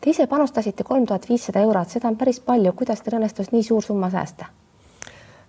te 0.01 0.11
ise 0.11 0.27
panustasite 0.27 0.85
kolm 0.85 1.07
tuhat 1.07 1.29
viissada 1.29 1.61
eurot, 1.61 1.89
seda 1.89 2.09
on 2.09 2.17
päris 2.17 2.41
palju, 2.41 2.73
kuidas 2.73 3.03
teil 3.03 3.19
õnnestus 3.19 3.53
nii 3.53 3.63
suur 3.63 3.83
summa 3.83 4.11
säästa? 4.11 4.51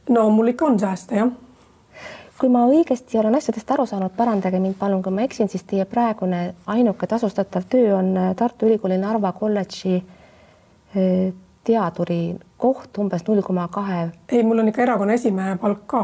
no 0.09 0.29
mul 0.29 0.53
ikka 0.53 0.65
on 0.65 0.79
sääste 0.79 1.15
jah 1.15 1.31
kui 2.39 2.49
ma 2.51 2.65
õigesti 2.67 3.19
olen 3.19 3.37
asjadest 3.37 3.69
aru 3.71 3.85
saanud, 3.87 4.11
parandage 4.17 4.59
mind 4.59 4.75
palun, 4.79 5.03
kui 5.03 5.13
ma 5.15 5.23
eksin, 5.23 5.47
siis 5.47 5.63
teie 5.63 5.85
praegune 5.87 6.41
ainuke 6.67 7.07
tasustatav 7.07 7.67
töö 7.69 7.93
on 7.95 8.09
Tartu 8.35 8.67
Ülikooli 8.67 8.97
Narva 8.99 9.31
kolledži 9.37 10.01
teaduri 11.63 12.19
koht 12.57 12.97
umbes 12.99 13.23
null 13.27 13.41
koma 13.41 13.67
kahe. 13.71 14.09
ei, 14.29 14.43
mul 14.43 14.59
on 14.59 14.67
ikka 14.67 14.83
erakonna 14.83 15.13
esimehe 15.13 15.55
palk 15.61 15.85
ka. 15.87 16.03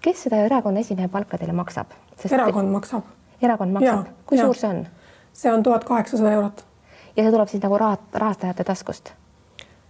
kes 0.00 0.22
seda 0.26 0.44
erakonna 0.46 0.80
esimehe 0.80 1.08
palka 1.08 1.38
teile 1.38 1.52
maksab? 1.52 1.90
erakond 2.30 2.70
maksab. 2.70 3.02
erakond 3.42 3.72
maksab, 3.72 4.06
kui 4.26 4.38
ja. 4.38 4.44
suur 4.44 4.56
see 4.56 4.70
on? 4.70 4.86
See 5.36 5.52
on 5.52 5.62
tuhat 5.62 5.84
kaheksasada 5.84 6.32
eurot. 6.32 6.64
ja 7.16 7.22
see 7.22 7.32
tuleb 7.32 7.48
siis 7.48 7.62
nagu 7.62 7.78
raha, 7.78 7.96
rahastajate 8.14 8.64
taskust? 8.64 9.12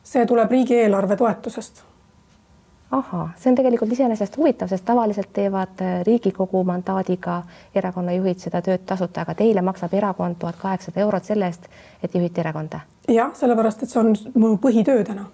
see 0.03 0.27
tuleb 0.27 0.51
riigieelarve 0.51 1.17
toetusest 1.17 1.85
ahah, 2.91 3.31
see 3.37 3.51
on 3.51 3.57
tegelikult 3.59 3.93
iseenesest 3.93 4.37
huvitav, 4.37 4.69
sest 4.71 4.85
tavaliselt 4.87 5.33
teevad 5.33 5.81
äh, 5.83 6.01
Riigikogu 6.07 6.63
mandaadiga 6.65 7.41
erakonnajuhid 7.75 8.43
seda 8.43 8.63
tööd 8.63 8.85
tasuta, 8.87 9.25
aga 9.27 9.35
teile 9.35 9.63
maksab 9.67 9.95
erakond 9.95 10.39
tuhat 10.39 10.59
kaheksasada 10.61 11.03
eurot 11.03 11.25
selle 11.27 11.51
eest, 11.51 11.67
et 12.03 12.15
juhite 12.15 12.41
erakonda. 12.41 12.81
jah, 13.09 13.35
sellepärast 13.35 13.83
et 13.83 13.91
see 13.91 14.01
on 14.01 14.15
mu 14.35 14.55
põhitöö 14.63 15.05
täna. 15.05 15.27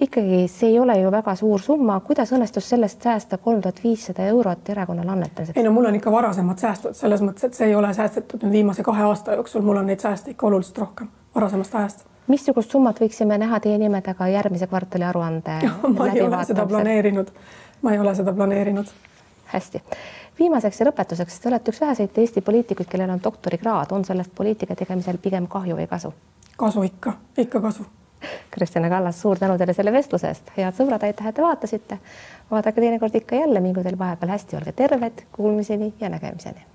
Ikkagi 0.00 0.48
see 0.48 0.68
ei 0.70 0.78
ole 0.78 0.98
ju 1.00 1.10
väga 1.10 1.34
suur 1.34 1.62
summa, 1.62 2.00
kuidas 2.00 2.32
õnnestus 2.32 2.68
sellest 2.70 3.02
säästa 3.02 3.38
kolm 3.38 3.62
tuhat 3.62 3.80
viissada 3.84 4.26
eurot 4.26 4.68
erakonnale 4.70 5.10
annetamiseks? 5.10 5.56
ei 5.58 5.64
no 5.66 5.72
mul 5.72 5.90
on 5.90 5.98
ikka 5.98 6.12
varasemad 6.12 6.58
säästud 6.58 6.94
selles 6.94 7.24
mõttes, 7.24 7.48
et 7.48 7.54
see 7.54 7.70
ei 7.72 7.74
ole 7.74 7.94
säästetud 7.94 8.46
nüüd 8.46 8.60
viimase 8.60 8.82
kahe 8.86 9.02
aasta 9.08 9.34
jooksul, 9.40 9.62
mul 9.66 9.82
on 9.82 9.90
neid 9.90 10.00
sääste 10.00 10.30
ikka 10.30 10.46
oluliselt 10.46 10.78
rohkem 10.78 11.10
varasemast 11.34 11.74
ajast 11.74 12.06
missugust 12.28 12.70
summat 12.70 13.00
võiksime 13.00 13.38
näha 13.40 13.60
teie 13.64 13.78
nime 13.80 14.00
taga 14.04 14.28
järgmise 14.28 14.68
kvartali 14.68 15.06
aruande? 15.08 15.58
ma 15.98 16.08
ei 16.12 16.22
ole 16.22 16.44
seda 16.44 16.66
planeerinud, 16.68 17.34
ma 17.82 17.92
ei 17.92 17.98
ole 17.98 18.14
seda 18.14 18.32
planeerinud. 18.32 18.94
hästi, 19.48 19.82
viimaseks 20.38 20.80
ja 20.80 20.88
lõpetuseks, 20.90 21.38
te 21.42 21.48
olete 21.48 21.72
üks 21.72 21.80
väheseid 21.80 22.18
Eesti 22.20 22.44
poliitikuid, 22.44 22.88
kellel 22.88 23.10
on 23.10 23.22
doktorikraad, 23.24 23.94
on 23.96 24.04
sellest 24.04 24.34
poliitika 24.34 24.76
tegemisel 24.76 25.18
pigem 25.22 25.46
kahju 25.48 25.76
või 25.78 25.88
kasu? 25.88 26.12
kasu 26.58 26.82
ikka, 26.82 27.16
ikka 27.38 27.60
kasu. 27.60 27.86
Kristjan 28.54 28.88
Kallas, 28.90 29.20
suur 29.20 29.38
tänu 29.38 29.58
teile 29.58 29.72
selle 29.76 29.92
vestluse 29.92 30.28
eest, 30.32 30.52
head 30.56 30.74
sõbrad, 30.76 31.04
aitäh, 31.06 31.26
et 31.28 31.34
te 31.34 31.42
vaatasite. 31.42 31.98
vaadake 32.50 32.80
teinekord 32.80 33.14
ikka 33.14 33.36
jälle, 33.36 33.60
mingu 33.60 33.82
teil 33.82 33.98
vahepeal 33.98 34.34
hästi, 34.36 34.56
olge 34.56 34.72
terved, 34.72 35.26
kuulmiseni 35.32 35.94
ja 36.00 36.08
nägemiseni. 36.08 36.66